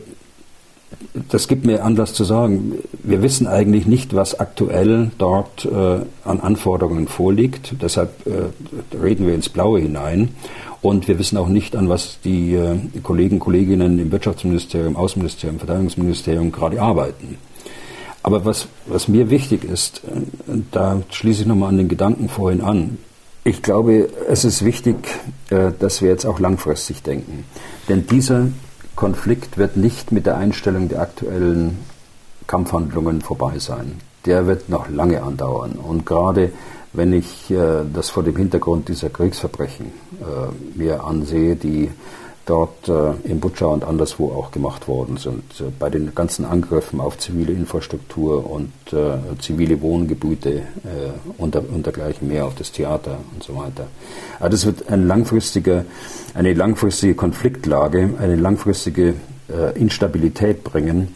das 1.29 1.47
gibt 1.47 1.65
mir 1.65 1.83
Anlass 1.83 2.13
zu 2.13 2.23
sagen, 2.23 2.75
wir 3.03 3.21
wissen 3.21 3.47
eigentlich 3.47 3.85
nicht, 3.85 4.15
was 4.15 4.39
aktuell 4.39 5.11
dort 5.17 5.65
äh, 5.65 5.99
an 6.23 6.39
Anforderungen 6.39 7.07
vorliegt. 7.07 7.75
Deshalb 7.81 8.25
äh, 8.25 8.97
reden 8.97 9.27
wir 9.27 9.35
ins 9.35 9.49
Blaue 9.49 9.79
hinein. 9.79 10.29
Und 10.81 11.07
wir 11.07 11.19
wissen 11.19 11.37
auch 11.37 11.49
nicht, 11.49 11.75
an 11.75 11.89
was 11.89 12.19
die 12.23 12.53
äh, 12.55 12.77
Kollegen 13.03 13.39
Kolleginnen 13.39 13.99
im 13.99 14.11
Wirtschaftsministerium, 14.11 14.95
Außenministerium, 14.95 15.59
Verteidigungsministerium 15.59 16.51
gerade 16.51 16.81
arbeiten. 16.81 17.37
Aber 18.23 18.45
was, 18.45 18.67
was 18.85 19.07
mir 19.07 19.29
wichtig 19.29 19.63
ist, 19.63 20.01
äh, 20.05 20.61
da 20.71 21.01
schließe 21.09 21.41
ich 21.41 21.47
nochmal 21.47 21.69
an 21.69 21.77
den 21.77 21.89
Gedanken 21.89 22.29
vorhin 22.29 22.61
an. 22.61 22.97
Ich 23.43 23.61
glaube, 23.61 24.09
es 24.27 24.45
ist 24.45 24.63
wichtig, 24.65 24.95
äh, 25.49 25.71
dass 25.77 26.01
wir 26.01 26.09
jetzt 26.09 26.25
auch 26.25 26.39
langfristig 26.39 27.03
denken. 27.03 27.45
Denn 27.87 28.05
dieser 28.07 28.47
Konflikt 28.99 29.57
wird 29.57 29.77
nicht 29.77 30.11
mit 30.11 30.25
der 30.25 30.35
Einstellung 30.35 30.89
der 30.89 30.99
aktuellen 30.99 31.79
Kampfhandlungen 32.47 33.21
vorbei 33.21 33.57
sein. 33.57 34.01
Der 34.25 34.45
wird 34.45 34.67
noch 34.67 34.89
lange 34.89 35.23
andauern. 35.23 35.79
Und 35.81 36.05
gerade 36.05 36.51
wenn 36.91 37.13
ich 37.13 37.49
äh, 37.49 37.85
das 37.93 38.09
vor 38.09 38.23
dem 38.23 38.35
Hintergrund 38.35 38.89
dieser 38.89 39.09
Kriegsverbrechen 39.09 39.85
äh, 40.19 40.77
mir 40.77 41.05
ansehe, 41.05 41.55
die 41.55 41.89
dort 42.49 42.89
äh, 42.89 43.11
in 43.23 43.39
Butscha 43.39 43.67
und 43.67 43.83
anderswo 43.83 44.31
auch 44.31 44.51
gemacht 44.51 44.87
worden 44.87 45.17
sind. 45.17 45.43
Äh, 45.59 45.65
bei 45.77 45.89
den 45.89 46.15
ganzen 46.15 46.45
Angriffen 46.45 46.99
auf 46.99 47.17
zivile 47.17 47.53
Infrastruktur 47.53 48.49
und 48.49 48.71
äh, 48.91 49.17
zivile 49.39 49.81
Wohngebiete 49.81 50.63
und, 51.37 51.55
und 51.55 51.85
dergleichen 51.85 52.27
mehr, 52.27 52.45
auf 52.45 52.55
das 52.55 52.71
Theater 52.71 53.19
und 53.33 53.43
so 53.43 53.55
weiter. 53.55 53.87
Aber 54.39 54.49
das 54.49 54.65
wird 54.65 54.89
ein 54.89 55.07
langfristiger, 55.07 55.85
eine 56.33 56.53
langfristige 56.53 57.15
Konfliktlage, 57.15 58.15
eine 58.19 58.35
langfristige 58.35 59.15
Instabilität 59.75 60.63
bringen, 60.63 61.15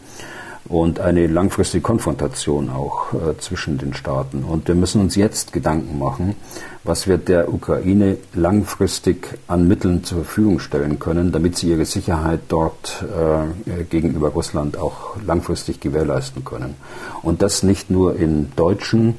und 0.69 0.99
eine 0.99 1.27
langfristige 1.27 1.81
Konfrontation 1.81 2.69
auch 2.69 3.13
äh, 3.13 3.37
zwischen 3.39 3.77
den 3.77 3.93
Staaten. 3.93 4.43
Und 4.43 4.67
wir 4.67 4.75
müssen 4.75 5.01
uns 5.01 5.15
jetzt 5.15 5.51
Gedanken 5.51 5.99
machen, 5.99 6.35
was 6.83 7.07
wir 7.07 7.17
der 7.17 7.53
Ukraine 7.53 8.17
langfristig 8.33 9.37
an 9.47 9.67
Mitteln 9.67 10.03
zur 10.03 10.19
Verfügung 10.19 10.59
stellen 10.59 10.99
können, 10.99 11.31
damit 11.31 11.57
sie 11.57 11.69
ihre 11.69 11.85
Sicherheit 11.85 12.41
dort 12.47 13.03
äh, 13.03 13.83
gegenüber 13.83 14.29
Russland 14.29 14.77
auch 14.77 15.15
langfristig 15.25 15.79
gewährleisten 15.79 16.45
können. 16.45 16.75
Und 17.21 17.41
das 17.41 17.63
nicht 17.63 17.89
nur 17.89 18.15
in 18.15 18.51
deutschen 18.55 19.15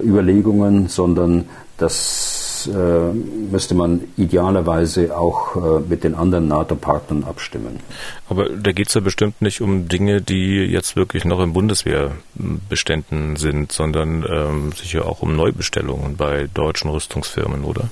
Überlegungen, 0.00 0.88
sondern 0.88 1.48
das 1.76 2.41
äh, 2.66 3.12
müsste 3.50 3.74
man 3.74 4.02
idealerweise 4.16 5.16
auch 5.16 5.56
äh, 5.56 5.80
mit 5.88 6.04
den 6.04 6.14
anderen 6.14 6.48
NATO-Partnern 6.48 7.24
abstimmen. 7.24 7.80
Aber 8.28 8.48
da 8.48 8.72
geht 8.72 8.88
es 8.88 8.94
ja 8.94 9.00
bestimmt 9.00 9.40
nicht 9.42 9.60
um 9.60 9.88
Dinge, 9.88 10.20
die 10.20 10.64
jetzt 10.64 10.96
wirklich 10.96 11.24
noch 11.24 11.40
in 11.40 11.52
Bundeswehrbeständen 11.52 13.36
sind, 13.36 13.72
sondern 13.72 14.24
ähm, 14.28 14.72
sicher 14.72 15.06
auch 15.06 15.22
um 15.22 15.36
Neubestellungen 15.36 16.16
bei 16.16 16.48
deutschen 16.52 16.90
Rüstungsfirmen, 16.90 17.64
oder? 17.64 17.88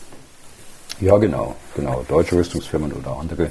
Ja, 1.01 1.17
genau, 1.17 1.57
genau. 1.75 2.05
Deutsche 2.09 2.37
Rüstungsfirmen 2.37 2.93
oder 2.93 3.17
andere. 3.19 3.51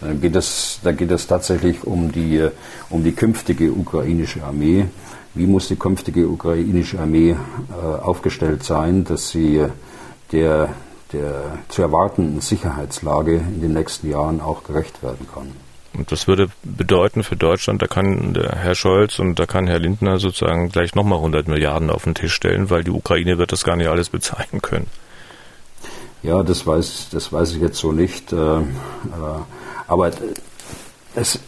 Dann 0.00 0.20
geht 0.20 0.36
es, 0.36 0.80
da 0.82 0.92
geht 0.92 1.10
es 1.10 1.26
tatsächlich 1.26 1.84
um 1.84 2.12
die, 2.12 2.48
um 2.90 3.02
die 3.02 3.12
künftige 3.12 3.72
ukrainische 3.72 4.44
Armee. 4.44 4.86
Wie 5.34 5.46
muss 5.46 5.68
die 5.68 5.76
künftige 5.76 6.28
ukrainische 6.28 7.00
Armee 7.00 7.30
äh, 7.30 7.36
aufgestellt 8.02 8.62
sein, 8.62 9.04
dass 9.04 9.30
sie 9.30 9.64
der, 10.34 10.68
der 11.12 11.58
zu 11.68 11.82
erwartenden 11.82 12.40
Sicherheitslage 12.40 13.36
in 13.36 13.60
den 13.60 13.72
nächsten 13.72 14.10
Jahren 14.10 14.40
auch 14.40 14.64
gerecht 14.64 15.02
werden 15.02 15.26
kann. 15.32 15.52
Und 15.96 16.10
das 16.10 16.26
würde 16.26 16.48
bedeuten 16.64 17.22
für 17.22 17.36
Deutschland, 17.36 17.80
da 17.80 17.86
kann 17.86 18.36
Herr 18.36 18.74
Scholz 18.74 19.20
und 19.20 19.38
da 19.38 19.46
kann 19.46 19.68
Herr 19.68 19.78
Lindner 19.78 20.18
sozusagen 20.18 20.70
gleich 20.70 20.96
nochmal 20.96 21.18
100 21.18 21.46
Milliarden 21.46 21.88
auf 21.88 22.04
den 22.04 22.14
Tisch 22.14 22.34
stellen, 22.34 22.68
weil 22.68 22.82
die 22.82 22.90
Ukraine 22.90 23.38
wird 23.38 23.52
das 23.52 23.62
gar 23.62 23.76
nicht 23.76 23.86
alles 23.86 24.10
bezahlen 24.10 24.60
können. 24.60 24.88
Ja, 26.24 26.42
das 26.42 26.66
weiß, 26.66 27.10
das 27.12 27.32
weiß 27.32 27.52
ich 27.52 27.60
jetzt 27.60 27.78
so 27.78 27.92
nicht. 27.92 28.32
Äh, 28.32 28.36
äh, 28.36 28.62
aber 29.86 30.10
es 31.14 31.38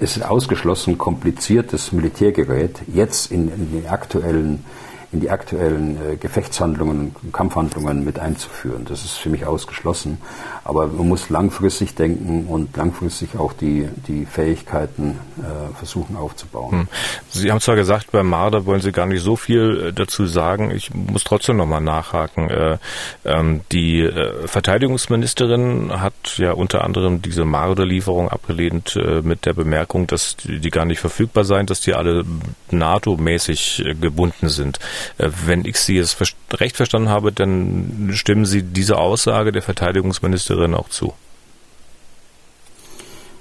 ist 0.00 0.24
ausgeschlossen 0.24 0.98
kompliziertes 0.98 1.92
Militärgerät 1.92 2.80
jetzt 2.92 3.30
in, 3.30 3.52
in 3.52 3.70
den 3.72 3.86
aktuellen 3.86 4.64
in 5.12 5.20
die 5.20 5.30
aktuellen 5.30 5.98
äh, 6.12 6.16
Gefechtshandlungen 6.16 7.14
und 7.22 7.32
Kampfhandlungen 7.32 8.02
mit 8.04 8.18
einzuführen. 8.18 8.86
Das 8.86 9.04
ist 9.04 9.18
für 9.18 9.28
mich 9.28 9.44
ausgeschlossen. 9.44 10.18
Aber 10.64 10.86
man 10.86 11.06
muss 11.06 11.28
langfristig 11.28 11.94
denken 11.94 12.46
und 12.46 12.74
langfristig 12.76 13.36
auch 13.36 13.52
die, 13.52 13.88
die 14.08 14.24
Fähigkeiten 14.24 15.18
äh, 15.38 15.74
versuchen 15.76 16.16
aufzubauen. 16.16 16.72
Hm. 16.72 16.88
Sie 17.28 17.50
haben 17.50 17.60
zwar 17.60 17.76
gesagt, 17.76 18.10
beim 18.10 18.28
Marder 18.28 18.64
wollen 18.64 18.80
Sie 18.80 18.92
gar 18.92 19.06
nicht 19.06 19.22
so 19.22 19.36
viel 19.36 19.88
äh, 19.88 19.92
dazu 19.92 20.24
sagen. 20.24 20.70
Ich 20.70 20.94
muss 20.94 21.24
trotzdem 21.24 21.58
nochmal 21.58 21.82
nachhaken. 21.82 22.48
Äh, 22.48 22.78
ähm, 23.26 23.60
die 23.70 24.00
äh, 24.00 24.46
Verteidigungsministerin 24.46 26.00
hat 26.00 26.14
ja 26.38 26.52
unter 26.52 26.84
anderem 26.84 27.20
diese 27.20 27.44
Marder-Lieferung 27.44 28.30
abgelehnt 28.30 28.96
äh, 28.96 29.20
mit 29.20 29.44
der 29.44 29.52
Bemerkung, 29.52 30.06
dass 30.06 30.36
die, 30.36 30.58
die 30.58 30.70
gar 30.70 30.86
nicht 30.86 31.00
verfügbar 31.00 31.44
seien, 31.44 31.66
dass 31.66 31.82
die 31.82 31.92
alle 31.92 32.24
NATO-mäßig 32.70 33.84
gebunden 34.00 34.48
sind. 34.48 34.78
Äh, 35.18 35.30
wenn 35.46 35.64
ich 35.64 35.76
Sie 35.76 35.96
jetzt 35.96 36.18
recht 36.52 36.76
verstanden 36.76 37.08
habe, 37.08 37.32
dann 37.32 38.10
stimmen 38.12 38.44
Sie 38.44 38.62
dieser 38.62 38.98
Aussage 38.98 39.52
der 39.52 39.62
Verteidigungsministerin 39.62 40.74
auch 40.74 40.88
zu. 40.88 41.12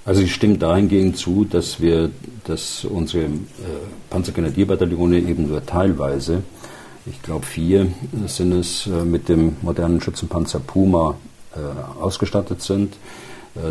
Also 0.04 0.21
ich 0.21 0.34
stimme 0.34 0.58
dahingehend 0.58 1.17
zu, 1.17 1.45
dass 1.45 1.80
wir, 1.80 2.10
dass 2.45 2.86
unsere 2.86 3.26
äh, 3.26 3.30
Panzergrenadierbataillone 4.10 5.19
eben 5.19 5.47
nur 5.47 5.63
teilweise, 5.65 6.41
ich 7.06 7.21
glaube 7.21 7.45
vier 7.45 7.88
sind 8.26 8.52
es, 8.54 8.88
äh, 8.88 9.06
mit 9.06 9.30
dem 9.30 9.58
modernen 9.62 10.02
Schützenpanzer 10.02 10.60
Puma 10.60 11.17
äh, 11.56 12.02
ausgestattet 12.02 12.63
sind, 12.63 12.95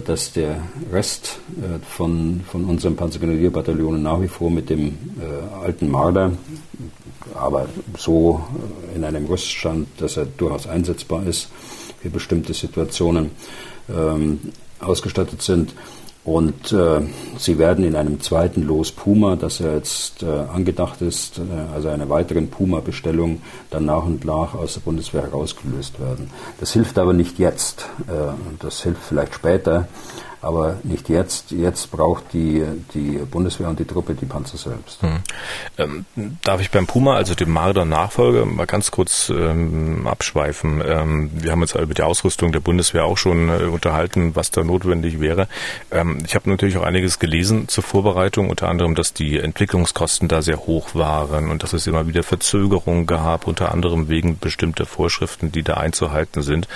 dass 0.05 0.33
der 0.33 0.63
Rest 0.93 1.39
äh, 1.57 1.79
von, 1.85 2.43
von 2.47 2.65
unseren 2.65 2.97
Panzergrenadierbataillonen 2.97 4.03
nach 4.03 4.21
wie 4.21 4.29
vor 4.29 4.51
mit 4.51 4.69
dem 4.69 4.89
äh, 4.89 5.65
alten 5.65 5.91
Marder 5.91 6.33
aber 7.35 7.69
so 7.97 8.45
in 8.95 9.05
einem 9.05 9.27
Rüststand, 9.27 9.89
dass 9.99 10.17
er 10.17 10.27
durchaus 10.27 10.67
einsetzbar 10.67 11.25
ist 11.27 11.49
für 12.01 12.11
bestimmte 12.11 12.55
Situationen, 12.55 13.31
ähm, 13.89 14.41
ausgestattet 14.81 15.43
sind. 15.43 15.75
Und 16.23 16.73
äh, 16.73 17.01
sie 17.39 17.59
werden 17.59 17.85
in 17.85 17.97
einem 17.97 18.21
zweiten 18.21 18.63
Los 18.63 18.93
Puma, 18.93 19.37
das 19.37 19.59
ja 19.61 19.73
jetzt 19.73 20.23
äh, 20.23 20.27
angedacht 20.27 21.01
ist, 21.01 21.39
äh, 21.39 21.75
also 21.75 21.89
einer 21.89 22.11
weiteren 22.11 22.51
Puma-Bestellung, 22.51 23.41
dann 23.71 23.87
nach 23.87 24.05
und 24.05 24.27
nach 24.27 24.55
aus 24.55 24.75
der 24.75 24.81
Bundeswehr 24.81 25.23
herausgelöst 25.23 25.99
werden. 25.99 26.31
Das 26.59 26.75
hilft 26.75 26.99
aber 26.99 27.15
nicht 27.15 27.39
jetzt. 27.39 27.87
Äh, 28.07 28.33
das 28.59 28.83
hilft 28.83 29.03
vielleicht 29.03 29.35
später 29.35 29.89
aber 30.43 30.79
nicht 30.83 31.09
jetzt. 31.09 31.51
Jetzt 31.51 31.91
braucht 31.91 32.33
die, 32.33 32.65
die 32.95 33.19
Bundeswehr 33.31 33.69
und 33.69 33.79
die 33.79 33.85
Truppe 33.85 34.15
die 34.15 34.27
Panzer 34.27 34.57
selbst. 34.57 35.03
Hm. 35.03 35.19
Ähm, 35.79 36.05
darf 36.43 36.61
ich 36.61 36.71
beim 36.71 36.87
Puma, 36.87 37.15
also 37.15 37.35
dem 37.35 37.51
Marder 37.51 37.85
Nachfolger, 37.85 38.47
mal 38.47 38.67
ganz 38.67 38.91
kurz 38.91 39.31
ähm, 39.31 40.07
abschweifen? 40.07 40.83
Ähm, 40.85 41.31
wir 41.35 41.53
haben 41.53 41.63
uns 41.63 41.75
über 41.75 41.95
die 41.95 42.03
Ausrüstung 42.03 42.53
der 42.53 42.61
Bundeswehr 42.61 43.05
auch 43.05 43.19
schon 43.19 43.49
äh, 43.49 43.65
unterhalten, 43.65 44.35
was 44.35 44.51
da 44.51 44.65
notwendig 44.65 45.21
wäre. 45.21 45.49
Ähm, 45.91 46.23
ich 46.25 46.35
habe 46.35 46.49
natürlich 46.49 46.77
auch 46.79 46.85
einiges 46.85 47.19
gelesen 47.19 47.69
zur 47.69 47.85
Vorbereitung, 47.85 48.49
unter 48.51 48.69
anderem, 48.69 48.95
dass 48.95 49.13
die 49.13 49.39
Entwicklungskosten 49.39 50.29
da 50.29 50.43
sehr 50.43 50.59
hoch 50.59 50.95
waren 50.95 51.51
und 51.51 51.63
dass 51.63 51.73
es 51.73 51.87
immer 51.87 52.07
wieder 52.07 52.23
Verzögerungen 52.23 53.07
gab, 53.07 53.47
unter 53.47 53.73
anderem 53.73 54.09
wegen 54.09 54.39
bestimmter 54.39 54.87
Vorschriften, 54.87 55.53
die 55.53 55.63
da 55.63 55.75
einzuhalten 55.75 56.43
sind. 56.43 56.67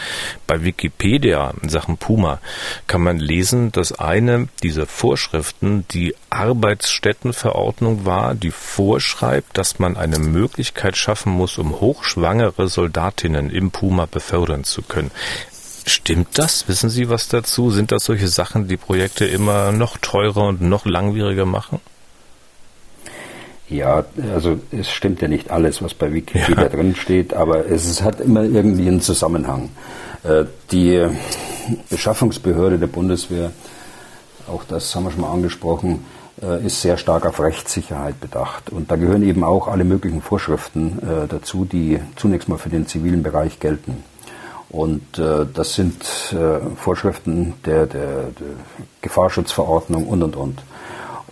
Bei 0.46 0.62
Wikipedia 0.62 1.52
in 1.62 1.68
Sachen 1.68 1.96
Puma 1.96 2.40
kann 2.86 3.02
man 3.02 3.18
lesen, 3.18 3.53
wissen, 3.54 3.72
dass 3.72 3.92
eine 3.92 4.48
dieser 4.62 4.86
Vorschriften 4.86 5.84
die 5.92 6.14
Arbeitsstättenverordnung 6.30 8.04
war, 8.04 8.34
die 8.34 8.50
vorschreibt, 8.50 9.56
dass 9.56 9.78
man 9.78 9.96
eine 9.96 10.18
Möglichkeit 10.18 10.96
schaffen 10.96 11.32
muss, 11.32 11.58
um 11.58 11.80
hochschwangere 11.80 12.68
Soldatinnen 12.68 13.50
im 13.50 13.70
Puma 13.70 14.06
befördern 14.10 14.64
zu 14.64 14.82
können. 14.82 15.10
Stimmt 15.86 16.38
das? 16.38 16.66
Wissen 16.66 16.88
Sie 16.90 17.08
was 17.10 17.28
dazu? 17.28 17.70
Sind 17.70 17.92
das 17.92 18.04
solche 18.04 18.28
Sachen, 18.28 18.68
die 18.68 18.78
Projekte 18.78 19.26
immer 19.26 19.70
noch 19.70 19.98
teurer 19.98 20.48
und 20.48 20.62
noch 20.62 20.86
langwieriger 20.86 21.44
machen? 21.44 21.80
Ja, 23.68 24.04
also 24.32 24.60
es 24.72 24.90
stimmt 24.90 25.22
ja 25.22 25.28
nicht 25.28 25.50
alles, 25.50 25.82
was 25.82 25.94
bei 25.94 26.12
Wikipedia 26.12 26.64
ja. 26.64 26.68
drin 26.68 26.94
steht, 26.96 27.34
aber 27.34 27.66
es, 27.66 28.02
hat 28.02 28.20
immer 28.20 28.42
irgendwie 28.42 28.88
einen 28.88 29.00
Zusammenhang. 29.00 29.70
Äh, 30.22 30.44
die 30.70 31.06
Beschaffungsbehörde 31.90 32.78
der 32.78 32.86
Bundeswehr, 32.86 33.52
auch 34.46 34.64
das 34.64 34.94
haben 34.94 35.04
wir 35.04 35.10
schon 35.10 35.22
mal 35.22 35.32
angesprochen, 35.32 36.04
äh, 36.42 36.66
ist 36.66 36.82
sehr 36.82 36.96
stark 36.96 37.26
auf 37.26 37.40
Rechtssicherheit 37.40 38.20
bedacht. 38.20 38.70
Und 38.70 38.90
da 38.90 38.96
gehören 38.96 39.22
eben 39.22 39.44
auch 39.44 39.68
alle 39.68 39.84
möglichen 39.84 40.20
Vorschriften 40.20 40.98
äh, 40.98 41.28
dazu, 41.28 41.64
die 41.64 42.00
zunächst 42.16 42.48
mal 42.48 42.58
für 42.58 42.70
den 42.70 42.86
zivilen 42.86 43.22
Bereich 43.22 43.60
gelten. 43.60 44.02
Und 44.68 45.18
äh, 45.18 45.46
das 45.52 45.74
sind 45.74 46.04
Vorschriften 46.76 47.54
der, 47.64 47.86
der, 47.86 48.24
der 48.24 48.46
Gefahrschutzverordnung 49.02 50.08
und, 50.08 50.22
und, 50.24 50.34
und. 50.36 50.62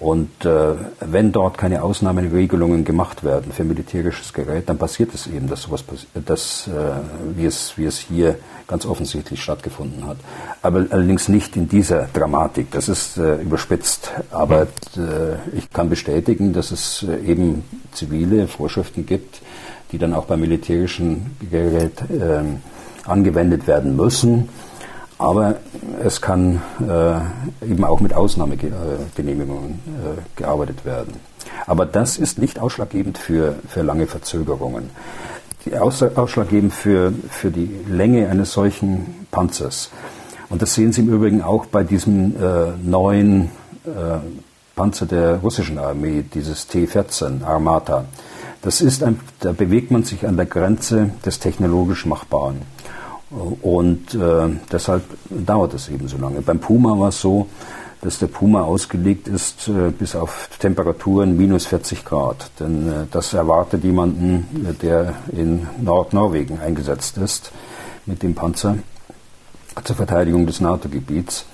Und 0.03 0.45
äh, 0.45 0.75
wenn 0.99 1.31
dort 1.31 1.59
keine 1.59 1.85
Ausnahmeregelungen 1.85 2.85
gemacht 2.85 3.23
werden 3.23 3.53
für 3.53 3.63
militärisches 3.63 4.33
Gerät, 4.33 4.69
dann 4.69 4.77
passiert 4.77 5.15
es 5.15 5.29
eben, 5.29 5.49
dass 5.49 5.63
sowas 5.63 5.85
dass, 6.27 6.67
äh, 6.67 7.37
wie, 7.37 7.47
es, 7.47 7.75
wie 7.79 7.85
es 7.85 7.99
hier 7.99 8.35
ganz 8.67 8.85
offensichtlich 8.85 9.41
stattgefunden 9.41 10.05
hat. 10.05 10.17
Aber 10.61 10.87
allerdings 10.91 11.29
nicht 11.29 11.55
in 11.57 11.69
dieser 11.69 12.09
Dramatik. 12.13 12.73
Das 12.73 12.89
ist 12.89 13.17
äh, 13.17 13.37
überspitzt. 13.37 14.11
Aber 14.33 14.63
äh, 14.63 15.57
ich 15.57 15.71
kann 15.71 15.89
bestätigen, 15.89 16.53
dass 16.53 16.73
es 16.73 17.07
äh, 17.09 17.25
eben 17.25 17.63
zivile 17.93 18.49
Vorschriften 18.49 19.07
gibt, 19.07 19.41
die 19.93 19.99
dann 19.99 20.15
auch 20.15 20.25
beim 20.25 20.41
militärischen 20.41 21.37
Gerät 21.49 22.01
äh, 22.11 22.43
angewendet 23.09 23.69
werden 23.69 23.95
müssen. 23.95 24.49
Aber 25.23 25.57
es 26.03 26.21
kann 26.21 26.61
äh, 26.81 27.65
eben 27.71 27.85
auch 27.85 28.01
mit 28.01 28.13
Ausnahmegenehmigungen 28.13 29.71
äh, 29.73 30.21
gearbeitet 30.37 30.85
werden. 30.85 31.15
Aber 31.67 31.87
das 31.87 32.19
ist 32.19 32.39
nicht 32.39 32.59
ausschlaggebend 32.59 33.19
für, 33.19 33.55
für 33.69 33.83
lange 33.83 34.07
Verzögerungen. 34.07 34.91
Die 35.65 35.79
ausschlaggebend 35.79 36.75
für, 36.75 37.13
für 37.31 37.53
die 37.53 37.71
Länge 37.89 38.29
eines 38.29 38.53
solchen 38.53 39.27
Panzers. 39.31 39.91
Und 40.51 40.61
das 40.61 40.75
sehen 40.75 40.93
Sie 40.93 41.03
im 41.03 41.09
Übrigen 41.09 41.41
auch 41.41 41.67
bei 41.67 41.85
diesem 41.85 42.35
äh, 42.37 42.73
neuen 42.83 43.51
äh, 43.85 44.19
Panzer 44.75 45.07
der 45.07 45.37
russischen 45.37 45.79
Armee, 45.79 46.25
dieses 46.35 46.67
T-14 46.67 47.45
Armata. 47.45 48.07
Das 48.63 48.81
ist 48.81 49.03
ein, 49.03 49.21
da 49.41 49.53
bewegt 49.53 49.91
man 49.91 50.03
sich 50.03 50.27
an 50.27 50.37
der 50.37 50.47
Grenze 50.47 51.11
des 51.25 51.39
technologisch 51.39 52.07
Machbaren. 52.07 52.63
Und 53.63 54.15
äh, 54.15 54.49
deshalb 54.71 55.05
dauert 55.31 55.75
es 55.75 55.89
eben 55.89 56.07
so 56.09 56.19
lange. 56.19 56.43
Beim 56.43 56.59
Puma 56.59 56.99
war 56.99 57.09
es 57.09 57.21
so, 57.21 57.47
dass 58.03 58.19
der 58.19 58.27
Puma 58.27 58.63
ausgelegt 58.63 59.29
ist 59.29 59.69
äh, 59.69 59.91
bis 59.91 60.15
auf 60.15 60.51
Temperaturen 60.59 61.37
minus 61.37 61.67
40 61.67 62.05
Grad. 62.05 62.51
Denn 62.61 62.89
äh, 62.89 62.93
das 63.11 63.33
erwartet 63.33 63.85
jemanden, 63.85 64.77
der 64.83 65.15
in 65.33 65.67
Nordnorwegen 65.81 66.61
eingesetzt 66.61 67.17
ist 67.17 67.53
mit 68.05 68.23
dem 68.23 68.35
Panzer 68.35 68.77
zur 69.85 69.97
Verteidigung 69.97 70.47
des 70.47 70.61
NATO-Gebiets. 70.61 71.47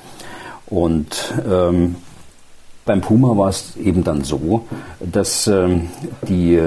Und 0.67 1.35
ähm, 1.49 1.97
beim 2.85 3.01
Puma 3.03 3.37
war 3.37 3.51
es 3.51 3.77
eben 3.77 4.03
dann 4.03 4.25
so, 4.25 4.65
dass 4.99 5.47
ähm, 5.47 5.91
die, 6.27 6.61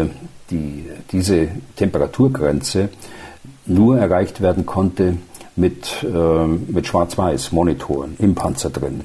die, 0.49 0.85
diese 1.11 1.49
Temperaturgrenze 1.75 2.89
nur 3.73 3.97
erreicht 3.97 4.41
werden 4.41 4.65
konnte 4.65 5.17
mit, 5.55 6.03
äh, 6.03 6.45
mit 6.45 6.87
Schwarz-Weiß-Monitoren 6.87 8.15
im 8.19 8.35
Panzer 8.35 8.69
drin, 8.69 9.01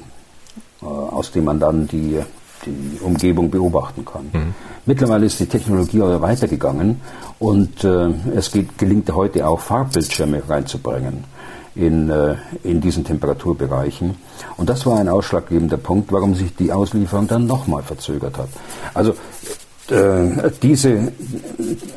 äh, 0.81 0.85
aus 0.85 1.31
dem 1.31 1.45
man 1.45 1.59
dann 1.59 1.87
die, 1.87 2.19
die 2.65 2.99
Umgebung 3.01 3.49
beobachten 3.49 4.05
kann. 4.05 4.29
Mhm. 4.31 4.55
Mittlerweile 4.85 5.25
ist 5.25 5.39
die 5.39 5.45
Technologie 5.45 6.01
aber 6.01 6.21
weitergegangen 6.21 7.01
und 7.39 7.83
äh, 7.83 8.09
es 8.35 8.51
geht, 8.51 8.77
gelingt 8.77 9.13
heute 9.13 9.47
auch 9.47 9.59
Farbbildschirme 9.59 10.41
reinzubringen 10.47 11.25
in, 11.75 12.09
äh, 12.09 12.35
in 12.63 12.81
diesen 12.81 13.03
Temperaturbereichen. 13.03 14.15
Und 14.57 14.69
das 14.69 14.85
war 14.85 14.99
ein 14.99 15.09
ausschlaggebender 15.09 15.77
Punkt, 15.77 16.11
warum 16.11 16.35
sich 16.35 16.55
die 16.55 16.71
Auslieferung 16.71 17.27
dann 17.27 17.45
nochmal 17.45 17.83
verzögert 17.83 18.37
hat. 18.37 18.49
Also 18.93 19.13
äh, 19.89 20.51
diese, 20.61 21.11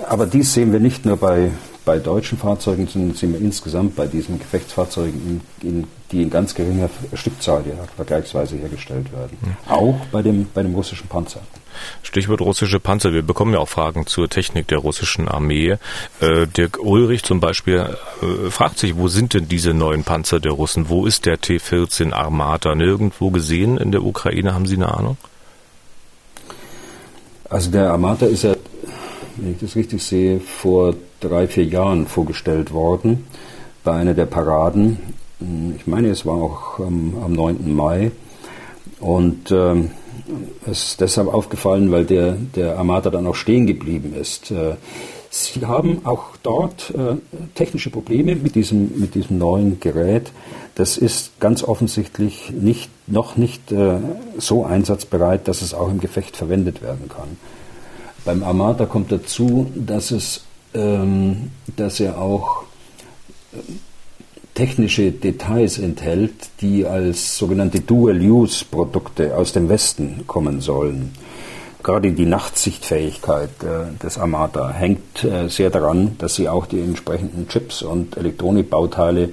aber 0.09 0.27
dies 0.27 0.53
sehen 0.53 0.73
wir 0.73 0.81
nicht 0.81 1.07
nur 1.07 1.17
bei, 1.17 1.51
bei 1.85 1.99
deutschen 1.99 2.39
Fahrzeugen, 2.39 2.87
sondern 2.87 3.15
sehen 3.15 3.33
wir 3.33 3.41
insgesamt 3.41 3.97
bei 3.97 4.07
diesen 4.07 4.39
Gefechtsfahrzeugen, 4.39 5.43
in, 5.63 5.69
in, 5.69 5.85
die 6.13 6.23
in 6.23 6.31
ganz 6.31 6.55
geringer 6.55 6.91
Stückzahl 7.15 7.65
ja, 7.67 7.85
vergleichsweise 7.97 8.57
hergestellt 8.57 9.13
werden. 9.13 9.37
Mhm. 9.41 9.73
Auch 9.73 9.97
bei 10.13 10.23
dem, 10.23 10.47
bei 10.53 10.63
dem 10.63 10.75
russischen 10.75 11.09
Panzer. 11.09 11.41
Stichwort 12.03 12.41
russische 12.41 12.81
Panzer. 12.81 13.13
Wir 13.13 13.23
bekommen 13.23 13.55
ja 13.55 13.61
auch 13.61 13.69
Fragen 13.69 14.07
zur 14.07 14.29
Technik 14.29 14.69
der 14.69 14.79
russischen 14.79 15.29
Armee. 15.29 15.77
Äh, 16.21 16.47
Dirk 16.47 16.79
Ulrich 16.83 17.23
zum 17.23 17.41
Beispiel 17.41 17.97
äh, 18.23 18.51
fragt 18.51 18.79
sich, 18.79 18.97
wo 18.97 19.09
sind 19.09 19.35
denn 19.35 19.49
diese 19.49 19.73
neuen 19.73 20.05
Panzer 20.05 20.41
der 20.41 20.53
Russen? 20.53 20.89
Wo 20.89 21.07
ist 21.07 21.27
der 21.27 21.41
T-14 21.41 22.13
Armata? 22.13 22.75
Nirgendwo 22.75 23.31
gesehen 23.31 23.79
in 23.79 23.93
der 23.93 24.03
Ukraine? 24.03 24.55
Haben 24.55 24.67
Sie 24.67 24.77
eine 24.77 24.93
Ahnung? 24.93 25.17
Also 27.49 27.71
der 27.71 27.91
Armata 27.91 28.27
ist 28.27 28.45
ja 28.45 28.55
wenn 29.41 29.53
ich 29.53 29.59
das 29.59 29.77
richtig 29.77 30.03
sehe, 30.03 30.41
vor 30.41 30.95
drei, 31.21 31.47
vier 31.47 31.65
Jahren 31.65 32.07
vorgestellt 32.07 32.73
worden 32.73 33.27
bei 33.85 33.93
einer 33.93 34.15
der 34.15 34.27
Paraden. 34.27 34.99
Ich 35.77 35.87
meine, 35.87 36.09
es 36.09 36.27
war 36.27 36.35
auch 36.35 36.79
ähm, 36.81 37.15
am 37.25 37.33
9. 37.33 37.75
Mai. 37.75 38.11
Und 39.01 39.51
ähm, 39.51 39.91
es 40.67 40.91
ist 40.91 41.01
deshalb 41.01 41.33
aufgefallen, 41.33 41.91
weil 41.91 42.05
der, 42.05 42.33
der 42.55 42.79
Armata 42.79 43.11
dann 43.11 43.27
auch 43.27 43.35
stehen 43.35 43.67
geblieben 43.67 44.15
ist. 44.15 44.51
Äh, 44.51 44.75
Sie 45.33 45.65
haben 45.65 46.05
auch 46.05 46.37
dort 46.43 46.91
äh, 46.91 47.15
technische 47.55 47.91
Probleme 47.91 48.35
mit 48.35 48.57
diesem, 48.57 48.99
mit 48.99 49.15
diesem 49.15 49.39
neuen 49.39 49.79
Gerät. 49.79 50.33
Das 50.75 50.97
ist 50.97 51.39
ganz 51.39 51.63
offensichtlich 51.63 52.51
nicht, 52.51 52.91
noch 53.07 53.37
nicht 53.37 53.71
äh, 53.71 53.99
so 54.39 54.65
einsatzbereit, 54.65 55.47
dass 55.47 55.63
es 55.63 55.73
auch 55.73 55.89
im 55.89 56.01
Gefecht 56.01 56.37
verwendet 56.37 56.83
werden 56.83 57.09
kann. 57.09 57.37
Beim 58.25 58.43
Armata 58.43 58.87
kommt 58.87 59.13
dazu, 59.13 59.71
dass, 59.75 60.11
es, 60.11 60.43
ähm, 60.75 61.51
dass 61.77 62.01
er 62.01 62.19
auch 62.19 62.65
äh, 63.53 63.57
technische 64.55 65.11
Details 65.13 65.79
enthält, 65.79 66.33
die 66.61 66.85
als 66.85 67.39
sogenannte 67.39 67.81
Dual-Use-Produkte 67.81 69.37
aus 69.37 69.53
dem 69.53 69.69
Westen 69.69 70.25
kommen 70.27 70.61
sollen. 70.61 71.13
Gerade 71.83 72.13
die 72.13 72.27
Nachtsichtfähigkeit 72.27 73.51
äh, 73.63 73.97
des 74.03 74.19
Armata 74.19 74.71
hängt 74.71 75.25
äh, 75.25 75.49
sehr 75.49 75.71
daran, 75.71 76.17
dass 76.19 76.35
sie 76.35 76.49
auch 76.49 76.67
die 76.67 76.81
entsprechenden 76.81 77.49
Chips 77.49 77.81
und 77.81 78.19
Elektronikbauteile 78.19 79.25
äh, 79.25 79.31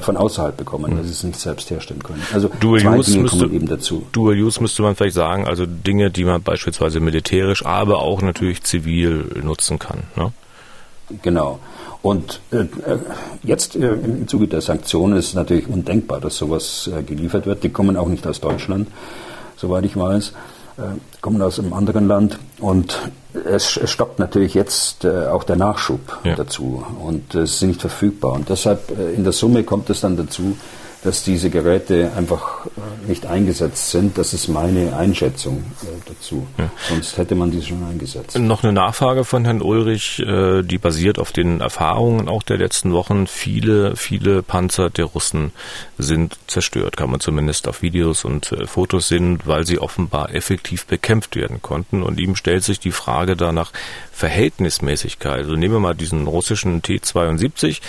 von 0.00 0.16
außerhalb 0.16 0.56
bekommen, 0.56 0.92
mhm. 0.92 0.96
dass 0.98 1.06
sie 1.06 1.12
es 1.12 1.22
nicht 1.22 1.38
selbst 1.38 1.70
herstellen 1.70 2.02
können. 2.02 2.22
Also 2.32 2.50
Dual 2.60 2.80
zwei 2.80 2.98
Use 2.98 3.10
Dinge 3.12 3.22
müsste, 3.22 3.38
kommen 3.38 3.54
eben 3.54 3.66
dazu. 3.68 4.06
Dual 4.12 4.34
Use 4.34 4.60
müsste 4.60 4.82
man 4.82 4.96
vielleicht 4.96 5.14
sagen, 5.14 5.46
also 5.46 5.64
Dinge, 5.66 6.10
die 6.10 6.24
man 6.24 6.42
beispielsweise 6.42 6.98
militärisch, 7.00 7.64
aber 7.64 7.98
auch 8.00 8.20
natürlich 8.20 8.62
zivil 8.64 9.26
nutzen 9.42 9.78
kann. 9.78 10.02
Ne? 10.16 10.32
Genau. 11.22 11.60
Und 12.02 12.40
äh, 12.50 12.64
jetzt 13.42 13.76
äh, 13.76 13.92
im 13.92 14.26
Zuge 14.26 14.48
der 14.48 14.60
Sanktionen 14.60 15.18
ist 15.18 15.28
es 15.28 15.34
natürlich 15.34 15.68
undenkbar, 15.68 16.20
dass 16.20 16.36
sowas 16.36 16.90
äh, 16.92 17.02
geliefert 17.02 17.46
wird. 17.46 17.62
Die 17.62 17.68
kommen 17.68 17.96
auch 17.96 18.08
nicht 18.08 18.26
aus 18.26 18.40
Deutschland, 18.40 18.88
soweit 19.56 19.84
ich 19.84 19.96
weiß. 19.96 20.32
Äh, 20.80 21.20
kommen 21.20 21.42
aus 21.42 21.58
einem 21.58 21.74
anderen 21.74 22.08
Land 22.08 22.38
und 22.60 23.10
es, 23.34 23.76
es 23.76 23.90
stoppt 23.90 24.18
natürlich 24.18 24.54
jetzt 24.54 25.04
äh, 25.04 25.26
auch 25.26 25.44
der 25.44 25.56
Nachschub 25.56 26.00
ja. 26.24 26.34
dazu 26.34 26.82
und 27.04 27.34
es 27.34 27.56
ist 27.56 27.62
nicht 27.62 27.80
verfügbar 27.82 28.32
und 28.32 28.48
deshalb 28.48 28.90
äh, 28.98 29.12
in 29.12 29.22
der 29.22 29.34
Summe 29.34 29.62
kommt 29.62 29.90
es 29.90 30.00
dann 30.00 30.16
dazu, 30.16 30.56
dass 31.02 31.22
diese 31.24 31.50
Geräte 31.50 32.12
einfach 32.16 32.66
äh, 32.66 33.08
nicht 33.08 33.26
eingesetzt 33.26 33.90
sind. 33.90 34.18
Das 34.18 34.34
ist 34.34 34.48
meine 34.48 34.96
Einschätzung 34.96 35.64
äh, 35.82 35.86
dazu. 36.06 36.46
Ja. 36.58 36.70
Sonst 36.88 37.16
hätte 37.16 37.34
man 37.34 37.50
die 37.50 37.62
schon 37.62 37.82
eingesetzt. 37.84 38.38
Noch 38.38 38.62
eine 38.62 38.72
Nachfrage 38.72 39.24
von 39.24 39.44
Herrn 39.44 39.62
Ulrich, 39.62 40.20
äh, 40.20 40.62
die 40.62 40.78
basiert 40.78 41.18
auf 41.18 41.32
den 41.32 41.60
Erfahrungen 41.60 42.28
auch 42.28 42.42
der 42.42 42.58
letzten 42.58 42.92
Wochen. 42.92 43.26
Viele, 43.26 43.96
viele 43.96 44.42
Panzer 44.42 44.90
der 44.90 45.06
Russen 45.06 45.52
sind 45.98 46.38
zerstört, 46.46 46.96
kann 46.96 47.10
man 47.10 47.20
zumindest 47.20 47.66
auf 47.68 47.82
Videos 47.82 48.24
und 48.24 48.54
Fotos 48.66 49.08
sehen, 49.08 49.38
weil 49.44 49.66
sie 49.66 49.78
offenbar 49.78 50.34
effektiv 50.34 50.86
bekämpft 50.86 51.36
werden 51.36 51.62
konnten. 51.62 52.02
Und 52.02 52.20
ihm 52.20 52.36
stellt 52.36 52.64
sich 52.64 52.78
die 52.78 52.92
Frage 52.92 53.36
danach 53.36 53.72
Verhältnismäßigkeit. 54.20 55.40
Also 55.40 55.56
nehmen 55.56 55.74
wir 55.74 55.80
mal 55.80 55.94
diesen 55.94 56.26
russischen 56.26 56.82
T-72, 56.82 57.80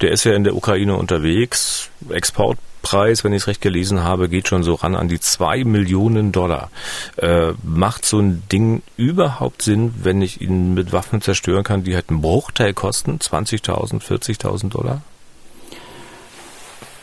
der 0.00 0.10
ist 0.10 0.24
ja 0.24 0.34
in 0.34 0.44
der 0.44 0.56
Ukraine 0.56 0.96
unterwegs, 0.96 1.90
Export 2.10 2.58
Preis, 2.82 3.24
wenn 3.24 3.32
ich 3.32 3.42
es 3.42 3.46
recht 3.46 3.62
gelesen 3.62 4.04
habe, 4.04 4.28
geht 4.28 4.46
schon 4.46 4.62
so 4.62 4.74
ran 4.74 4.94
an 4.94 5.08
die 5.08 5.18
zwei 5.18 5.64
Millionen 5.64 6.32
Dollar. 6.32 6.70
Äh, 7.16 7.52
macht 7.62 8.04
so 8.04 8.18
ein 8.18 8.42
Ding 8.52 8.82
überhaupt 8.98 9.62
Sinn, 9.62 9.94
wenn 10.02 10.20
ich 10.20 10.42
ihn 10.42 10.74
mit 10.74 10.92
Waffen 10.92 11.22
zerstören 11.22 11.64
kann, 11.64 11.82
die 11.82 11.94
halt 11.94 12.10
einen 12.10 12.20
Bruchteil 12.20 12.74
kosten? 12.74 13.18
20.000, 13.18 14.02
40.000 14.02 14.68
Dollar? 14.68 15.00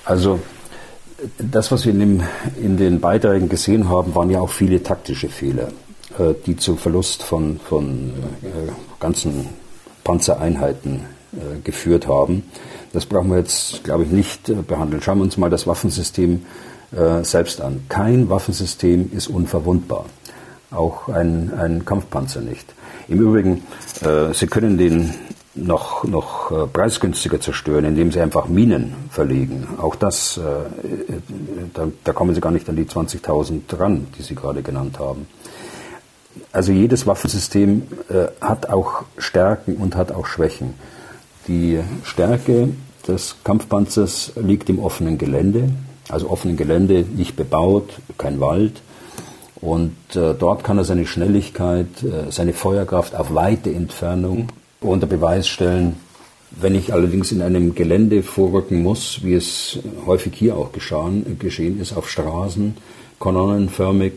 Also 0.06 0.40
das, 1.40 1.72
was 1.72 1.86
wir 1.86 1.94
in, 1.94 2.00
dem, 2.00 2.24
in, 2.62 2.78
den 2.78 3.00
Beiträgen 3.00 3.50
gesehen 3.50 3.90
haben, 3.90 4.14
waren 4.14 4.30
ja 4.30 4.40
auch 4.40 4.52
viele 4.52 4.84
taktische 4.84 5.30
Fehler, 5.30 5.70
die 6.46 6.56
zu 6.56 6.76
Verlust 6.76 7.24
von, 7.24 7.60
von 7.60 8.14
äh, 8.42 8.72
ganzen 9.00 9.50
Panzereinheiten 10.04 11.02
äh, 11.34 11.60
geführt 11.64 12.08
haben. 12.08 12.44
Das 12.94 13.06
brauchen 13.06 13.30
wir 13.30 13.38
jetzt, 13.38 13.84
glaube 13.84 14.04
ich, 14.04 14.12
nicht 14.12 14.50
äh, 14.50 14.56
behandeln. 14.56 15.02
Schauen 15.02 15.20
wir 15.20 15.24
uns 15.24 15.38
mal 15.38 15.50
das 15.50 15.68
Waffensystem 15.68 16.46
äh, 16.92 17.24
selbst 17.24 17.62
an. 17.62 17.84
Kein 17.90 18.30
Waffensystem 18.30 19.12
ist 19.14 19.28
unverwundbar. 19.28 20.06
Auch 20.72 21.08
ein, 21.10 21.52
ein 21.58 21.86
Kampfpanzer 21.86 22.42
nicht. 22.42 22.74
Im 23.08 23.20
Übrigen, 23.20 23.64
äh, 24.02 24.34
Sie 24.34 24.48
können 24.48 24.78
den 24.78 25.14
noch, 25.54 26.04
noch 26.06 26.52
äh, 26.52 26.68
preisgünstiger 26.68 27.40
zerstören, 27.42 27.86
indem 27.86 28.12
Sie 28.12 28.22
einfach 28.22 28.48
Minen 28.48 28.94
verlegen. 29.10 29.68
Auch 29.78 29.96
das, 29.96 30.38
äh, 30.38 30.42
da, 31.74 31.88
da, 32.04 32.14
kommen 32.14 32.36
Sie 32.36 32.42
gar 32.42 32.52
nicht 32.52 32.70
an 32.70 32.76
die 32.76 32.86
20.000 32.86 33.62
dran, 33.68 34.08
die 34.18 34.24
Sie 34.24 34.36
gerade 34.36 34.62
genannt 34.62 35.00
haben. 35.00 35.28
Also 36.52 36.72
jedes 36.72 37.08
Waffensystem 37.08 37.84
äh, 38.10 38.28
hat 38.42 38.70
auch 38.70 39.04
Stärken 39.18 39.76
und 39.76 39.96
hat 39.96 40.12
auch 40.12 40.26
Schwächen. 40.26 40.74
Die 41.48 41.80
Stärke 42.04 42.70
des 43.08 43.38
Kampfpanzers 43.44 44.34
liegt 44.36 44.70
im 44.70 44.80
offenen 44.80 45.18
Gelände, 45.18 45.70
also 46.10 46.30
offenen 46.30 46.58
Gelände, 46.58 47.04
nicht 47.04 47.36
bebaut, 47.36 47.90
kein 48.18 48.40
Wald. 48.40 48.82
Und 49.60 49.96
äh, 50.16 50.34
dort 50.34 50.64
kann 50.64 50.78
er 50.78 50.84
seine 50.84 51.06
Schnelligkeit, 51.06 52.04
äh, 52.04 52.32
seine 52.32 52.54
Feuerkraft 52.54 53.16
auf 53.16 53.34
weite 53.34 53.72
Entfernung 53.72 54.48
unter 54.82 55.08
Beweis 55.08 55.48
stellen. 55.48 55.98
Wenn 56.50 56.76
ich 56.76 56.94
allerdings 56.94 57.32
in 57.32 57.42
einem 57.42 57.76
Gelände 57.76 58.24
vorrücken 58.24 58.82
muss, 58.84 59.24
wie 59.24 59.36
es 59.36 59.80
häufig 60.06 60.34
hier 60.36 60.58
auch 60.58 60.74
geschahen, 60.74 61.38
geschehen 61.40 61.80
ist, 61.80 61.96
auf 61.96 62.10
Straßen, 62.10 62.76
kolonnenförmig, 63.20 64.14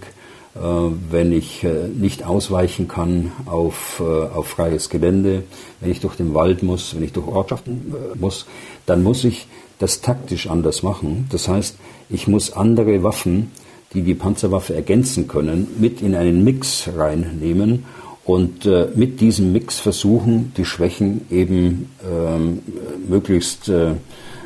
wenn 0.54 1.32
ich 1.32 1.64
äh, 1.64 1.88
nicht 1.88 2.24
ausweichen 2.24 2.86
kann 2.86 3.32
auf, 3.46 4.00
äh, 4.00 4.04
auf 4.04 4.46
freies 4.46 4.88
Gelände, 4.88 5.42
wenn 5.80 5.90
ich 5.90 6.00
durch 6.00 6.14
den 6.14 6.32
Wald 6.32 6.62
muss, 6.62 6.94
wenn 6.94 7.02
ich 7.02 7.12
durch 7.12 7.26
Ortschaften 7.26 7.94
muss, 8.14 8.46
dann 8.86 9.02
muss 9.02 9.24
ich 9.24 9.48
das 9.78 10.00
taktisch 10.00 10.48
anders 10.48 10.82
machen. 10.82 11.26
Das 11.30 11.48
heißt, 11.48 11.76
ich 12.08 12.28
muss 12.28 12.52
andere 12.52 13.02
Waffen, 13.02 13.50
die 13.92 14.02
die 14.02 14.14
Panzerwaffe 14.14 14.74
ergänzen 14.74 15.28
können, 15.28 15.66
mit 15.78 16.02
in 16.02 16.14
einen 16.14 16.44
Mix 16.44 16.88
reinnehmen 16.96 17.84
und 18.24 18.64
äh, 18.66 18.88
mit 18.94 19.20
diesem 19.20 19.52
Mix 19.52 19.78
versuchen, 19.78 20.52
die 20.56 20.64
Schwächen 20.64 21.22
eben 21.30 21.90
ähm, 22.08 22.60
möglichst 23.08 23.68
äh, 23.68 23.94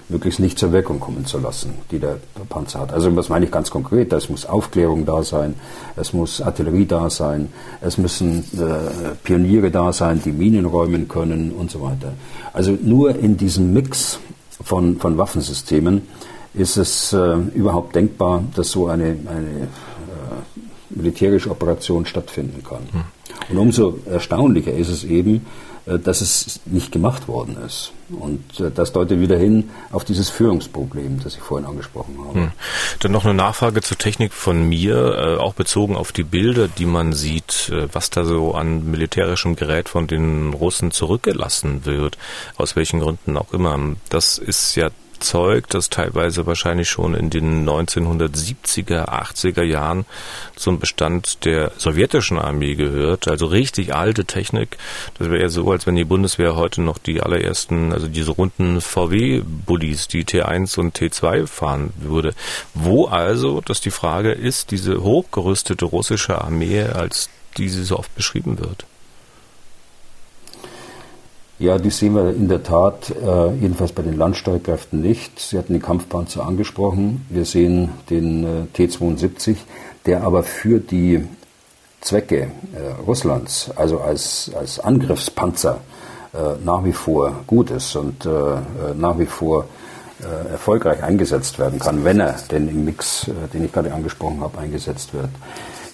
möglichst 0.09 0.41
nicht 0.41 0.59
zur 0.59 0.73
Wirkung 0.73 1.01
kommen 1.01 1.27
zu 1.27 1.39
lassen, 1.39 1.75
die 1.91 1.99
der 1.99 2.17
Panzer 2.49 2.81
hat. 2.81 2.93
Also 2.93 3.15
was 3.15 3.29
meine 3.29 3.45
ich 3.45 3.51
ganz 3.51 3.71
konkret? 3.71 4.13
Es 4.13 4.29
muss 4.29 4.47
Aufklärung 4.47 5.05
da 5.05 5.23
sein, 5.23 5.55
es 5.97 6.13
muss 6.13 6.41
Artillerie 6.41 6.87
da 6.87 7.11
sein, 7.11 7.49
es 7.81 7.99
müssen 7.99 8.39
äh, 8.59 9.15
Pioniere 9.23 9.71
da 9.71 9.93
sein, 9.93 10.23
die 10.25 10.33
Minen 10.33 10.65
räumen 10.65 11.09
können 11.09 11.53
und 11.53 11.71
so 11.71 11.83
weiter. 11.83 12.13
Also 12.53 12.73
nur 12.81 13.17
in 13.17 13.37
diesem 13.37 13.73
Mix 13.73 14.19
von, 14.63 14.97
von 14.97 15.19
Waffensystemen 15.19 16.03
ist 16.55 16.77
es 16.77 17.13
äh, 17.13 17.37
überhaupt 17.55 17.95
denkbar, 17.95 18.45
dass 18.55 18.71
so 18.71 18.89
eine, 18.89 19.05
eine 19.05 19.69
äh, 19.69 19.69
militärische 20.91 21.51
Operation 21.51 22.07
stattfinden 22.07 22.63
kann. 22.65 22.81
Hm. 22.91 23.18
Und 23.49 23.59
umso 23.59 23.99
erstaunlicher 24.07 24.73
ist 24.73 24.89
es 24.89 25.05
eben, 25.05 25.47
äh, 25.89 25.99
dass 25.99 26.21
es 26.21 26.61
nicht 26.67 26.93
gemacht 26.93 27.29
worden 27.29 27.57
ist. 27.65 27.93
Und 28.11 28.61
äh, 28.61 28.71
das 28.71 28.93
deutet 28.93 29.21
wieder 29.21 29.39
hin 29.39 29.71
auf 29.91 30.05
dieses 30.05 30.29
Führungsproblem, 30.31 31.21
das 31.23 31.35
ich 31.35 31.41
vorhin 31.41 31.67
angesprochen 31.67 32.17
habe. 32.27 32.41
Hm. 32.41 32.51
Dann 33.01 33.13
noch 33.13 33.25
eine 33.25 33.35
Nachfrage 33.35 33.81
zur 33.81 33.99
Technik 33.99 34.33
von 34.33 34.69
mir, 34.69 34.97
äh, 34.97 35.37
auch 35.37 35.55
bezogen 35.55 35.97
auf 35.97 36.13
die 36.13 36.25
Bilder, 36.25 36.69
die 36.69 36.87
man 36.87 37.13
sieht, 37.13 37.73
was 37.93 38.11
da 38.11 38.25
so 38.25 38.55
an 38.55 38.91
militärischem 38.91 39.57
Gerät 39.57 39.89
von 39.89 40.07
den 40.07 40.53
Russen 40.53 40.91
zurückgelassen 40.91 41.85
wird, 41.85 42.19
aus 42.57 42.77
welchen 42.77 43.01
Gründen 43.01 43.37
auch 43.37 43.53
immer. 43.53 43.79
Das 44.09 44.39
ist 44.39 44.75
ja 44.75 44.91
Zeug, 45.19 45.69
das 45.69 45.91
teilweise 45.91 46.47
wahrscheinlich 46.47 46.89
schon 46.89 47.15
in 47.15 47.31
den 47.31 47.69
1970er, 47.69 49.09
80er 49.09 49.63
Jahren 49.63 50.07
zum 50.57 50.79
Bestand 50.79 51.45
der 51.45 51.73
sowjetischen 51.77 52.39
Armee 52.39 52.75
gehört. 52.75 53.29
Also 53.29 53.47
richtig 53.47 53.95
alte 53.95 54.25
Technik. 54.25 54.79
Das 55.19 55.31
wäre 55.31 55.43
ja 55.43 55.49
so, 55.49 55.71
als 55.71 55.87
wenn 55.87 55.97
die 55.97 56.05
Bundeswehr 56.05 56.57
heute 56.57 56.83
noch 56.83 56.99
die 56.99 57.21
allerersten, 57.21 57.93
also 57.93 58.09
diese 58.09 58.33
runden 58.33 58.81
VW-Bullis, 58.81 60.09
die 60.09 60.25
T1 60.25 60.79
und 60.79 60.99
T2 60.99 61.47
fahren 61.47 61.93
würde. 61.99 62.35
Wo 62.75 63.07
also, 63.07 63.61
dass 63.61 63.81
die 63.81 63.91
Frage 63.91 64.33
ist, 64.33 64.71
diese 64.71 65.03
hochgerüstete 65.03 65.85
russische 65.85 66.41
Armee, 66.41 66.83
als 66.83 67.31
die 67.57 67.69
sie 67.69 67.85
so 67.85 67.99
oft 67.99 68.15
beschrieben 68.15 68.59
wird? 68.59 68.88
Ja, 71.61 71.77
die 71.77 71.91
sehen 71.91 72.15
wir 72.15 72.31
in 72.31 72.47
der 72.47 72.63
Tat, 72.63 73.11
äh, 73.11 73.53
jedenfalls 73.55 73.91
bei 73.91 74.03
den 74.03 74.17
Landstreitkräften 74.17 75.01
nicht. 75.01 75.41
Sie 75.41 75.59
hatten 75.59 75.73
die 75.73 75.81
Kampfpanzer 75.81 76.47
angesprochen. 76.47 77.27
Wir 77.31 77.45
sehen 77.45 77.91
den 78.11 78.45
äh, 78.45 78.67
T-72, 78.75 79.57
der 80.07 80.23
aber 80.23 80.45
für 80.45 80.79
die 80.79 81.27
Zwecke 82.01 82.43
äh, 82.43 83.03
Russlands, 83.05 83.73
also 83.75 83.99
als, 83.99 84.53
als 84.57 84.79
Angriffspanzer, 84.79 85.81
äh, 86.33 86.65
nach 86.65 86.85
wie 86.85 86.93
vor 86.93 87.33
gut 87.49 87.71
ist 87.73 87.97
und 87.97 88.25
äh, 88.25 88.31
nach 88.97 89.19
wie 89.19 89.27
vor 89.27 89.65
äh, 90.21 90.53
erfolgreich 90.53 91.03
eingesetzt 91.03 91.59
werden 91.59 91.81
kann, 91.81 92.05
wenn 92.05 92.21
er 92.21 92.37
denn 92.53 92.69
im 92.69 92.85
Mix, 92.85 93.27
äh, 93.27 93.33
den 93.53 93.65
ich 93.65 93.73
gerade 93.73 93.93
angesprochen 93.93 94.41
habe, 94.43 94.59
eingesetzt 94.59 95.13
wird. 95.13 95.31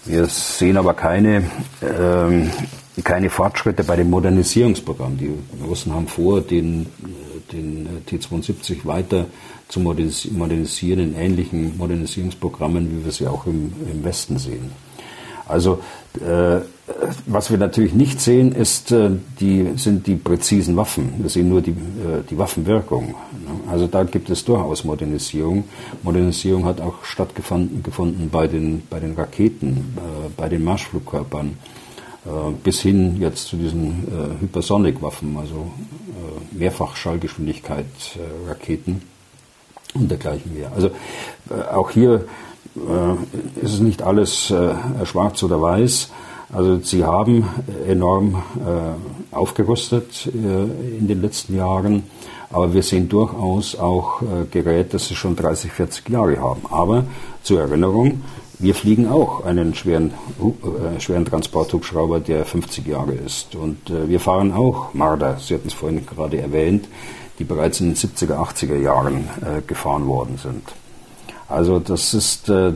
Wir 0.07 0.27
sehen 0.27 0.77
aber 0.77 0.95
keine, 0.95 1.45
ähm, 1.83 2.51
keine 3.03 3.31
Fortschritte 3.31 3.85
bei 3.85 3.97
dem 3.97 4.11
Modernisierungsprogramm. 4.11 5.17
Die 5.17 5.33
Russen 5.67 5.95
haben 5.95 6.09
vor, 6.09 6.41
den, 6.41 6.87
den 7.53 7.89
T-72 8.07 8.85
weiter 8.85 9.27
zu 9.69 9.81
modernisieren 9.81 11.01
in 11.01 11.17
ähnlichen 11.17 11.77
Modernisierungsprogrammen, 11.79 12.91
wie 12.91 13.05
wir 13.05 13.13
sie 13.13 13.27
auch 13.27 13.47
im, 13.47 13.73
im 13.91 14.05
Westen 14.05 14.39
sehen. 14.39 14.73
Also 15.47 15.81
äh, 16.21 16.61
was 17.27 17.51
wir 17.51 17.59
natürlich 17.59 17.95
nicht 17.95 18.21
sehen, 18.21 18.53
ist, 18.53 18.93
äh, 18.93 19.11
die, 19.41 19.73
sind 19.77 20.07
die 20.07 20.17
präzisen 20.17 20.77
Waffen. 20.77 21.15
Wir 21.19 21.31
sehen 21.31 21.49
nur 21.49 21.63
die, 21.63 21.71
äh, 21.71 22.23
die 22.29 22.37
Waffenwirkung. 22.37 23.15
Also 23.71 23.87
da 23.87 24.05
gibt 24.05 24.29
es 24.29 24.45
durchaus 24.45 24.85
Modernisierung. 24.85 25.65
Modernisierung 26.03 26.67
hat 26.67 26.83
auch 26.83 27.03
stattgefunden 27.05 27.83
gefunden 27.83 28.29
bei, 28.31 28.47
den, 28.47 28.83
bei 28.91 29.01
den 29.01 29.15
Raketen, 29.15 29.97
äh, 29.97 30.29
bei 30.37 30.49
den 30.49 30.63
Marschflugkörpern, 30.65 31.57
bis 32.63 32.81
hin 32.81 33.21
jetzt 33.21 33.49
zu 33.49 33.59
diesen 33.59 34.09
Hypersonic-Waffen, 34.41 35.37
also 35.37 35.71
Mehrfachschallgeschwindigkeit-Raketen 36.53 39.03
und 39.93 40.11
dergleichen 40.11 40.55
mehr. 40.55 40.73
Also 40.75 40.91
auch 41.71 41.91
hier 41.91 42.25
ist 43.61 43.75
es 43.75 43.81
nicht 43.81 44.01
alles 44.01 44.51
schwarz 45.05 45.43
oder 45.43 45.61
weiß. 45.61 46.09
Also 46.53 46.79
sie 46.81 47.05
haben 47.05 47.49
enorm 47.89 48.43
äh, 48.57 49.35
aufgerüstet 49.35 50.27
äh, 50.27 50.99
in 50.99 51.09
den 51.09 51.23
letzten 51.23 51.57
Jahren, 51.57 52.05
aber 52.51 52.73
wir 52.73 52.83
sehen 52.83 53.09
durchaus 53.09 53.77
auch 53.77 54.23
äh, 54.23 54.45
Geräte, 54.51 54.91
das 54.91 55.09
sie 55.09 55.17
schon 55.17 55.35
30, 55.35 55.73
40 55.73 56.09
Jahre 56.09 56.41
haben. 56.41 56.63
Aber 56.71 57.05
zur 57.43 57.61
Erinnerung, 57.61 58.23
wir 58.59 58.75
fliegen 58.75 59.09
auch 59.09 59.45
einen 59.45 59.75
schweren, 59.75 60.13
äh, 60.41 61.01
schweren 61.01 61.25
Transporthubschrauber, 61.25 62.21
der 62.21 62.45
50 62.45 62.87
Jahre 62.87 63.13
ist. 63.13 63.55
Und 63.57 63.91
äh, 63.91 64.09
wir 64.09 64.21
fahren 64.21 64.53
auch 64.53 64.95
Marder, 64.95 65.39
Sie 65.39 65.55
hatten 65.55 65.69
es 65.69 65.75
vorhin 65.75 66.07
gerade 66.07 66.39
erwähnt, 66.41 66.89
die 67.39 67.45
bereits 67.45 67.81
in 67.81 67.89
den 67.89 67.97
70er, 67.97 68.37
80er 68.37 68.77
Jahren 68.77 69.29
äh, 69.41 69.61
gefahren 69.67 70.07
worden 70.07 70.39
sind. 70.41 70.63
Also 71.49 71.79
das 71.79 72.15
ist 72.15 72.49
äh, 72.49 72.73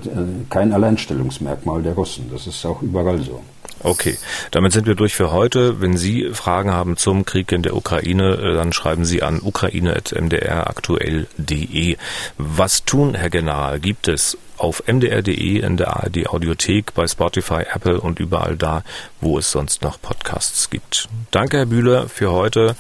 kein 0.51 0.73
Alleinstellungsmerkmal 0.73 1.83
der 1.83 1.95
Russen. 1.95 2.29
Das 2.33 2.47
ist 2.47 2.67
auch 2.67 2.83
überall 2.83 3.21
so. 3.21 3.41
Okay, 3.83 4.19
damit 4.51 4.73
sind 4.73 4.87
wir 4.87 4.95
durch 4.95 5.15
für 5.15 5.33
heute. 5.33 5.81
Wenn 5.81 5.97
Sie 5.97 6.29
Fragen 6.33 6.73
haben 6.73 6.97
zum 6.97 7.25
Krieg 7.25 7.51
in 7.53 7.63
der 7.63 7.77
Ukraine, 7.77 8.35
äh, 8.35 8.55
dann 8.55 8.73
schreiben 8.73 9.05
Sie 9.05 9.23
an 9.23 9.41
ukraine.mdraktuell.de. 9.43 11.97
Was 12.37 12.85
tun, 12.85 13.15
Herr 13.15 13.31
General, 13.31 13.79
gibt 13.81 14.09
es 14.09 14.37
auf 14.57 14.83
mdr.de, 14.87 15.61
in 15.61 15.77
der 15.77 15.97
ARD 15.97 16.29
Audiothek, 16.29 16.95
bei 16.95 17.07
Spotify, 17.07 17.63
Apple 17.73 18.01
und 18.01 18.19
überall 18.19 18.57
da, 18.57 18.83
wo 19.21 19.39
es 19.39 19.53
sonst 19.53 19.83
noch 19.83 20.01
Podcasts 20.01 20.71
gibt. 20.71 21.09
Danke, 21.31 21.59
Herr 21.59 21.67
Bühler, 21.67 22.09
für 22.09 22.33
heute. 22.33 22.75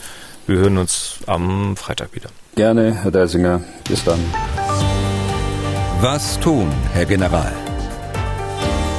Wir 0.46 0.57
hören 0.59 0.78
uns 0.78 1.18
am 1.26 1.76
Freitag 1.76 2.14
wieder. 2.14 2.30
Gerne, 2.57 3.03
Herr 3.03 3.11
Deisinger. 3.11 3.61
Bis 3.86 4.03
dann. 4.05 4.18
Was 6.01 6.40
tun, 6.40 6.72
Herr 6.92 7.05
General? 7.07 7.67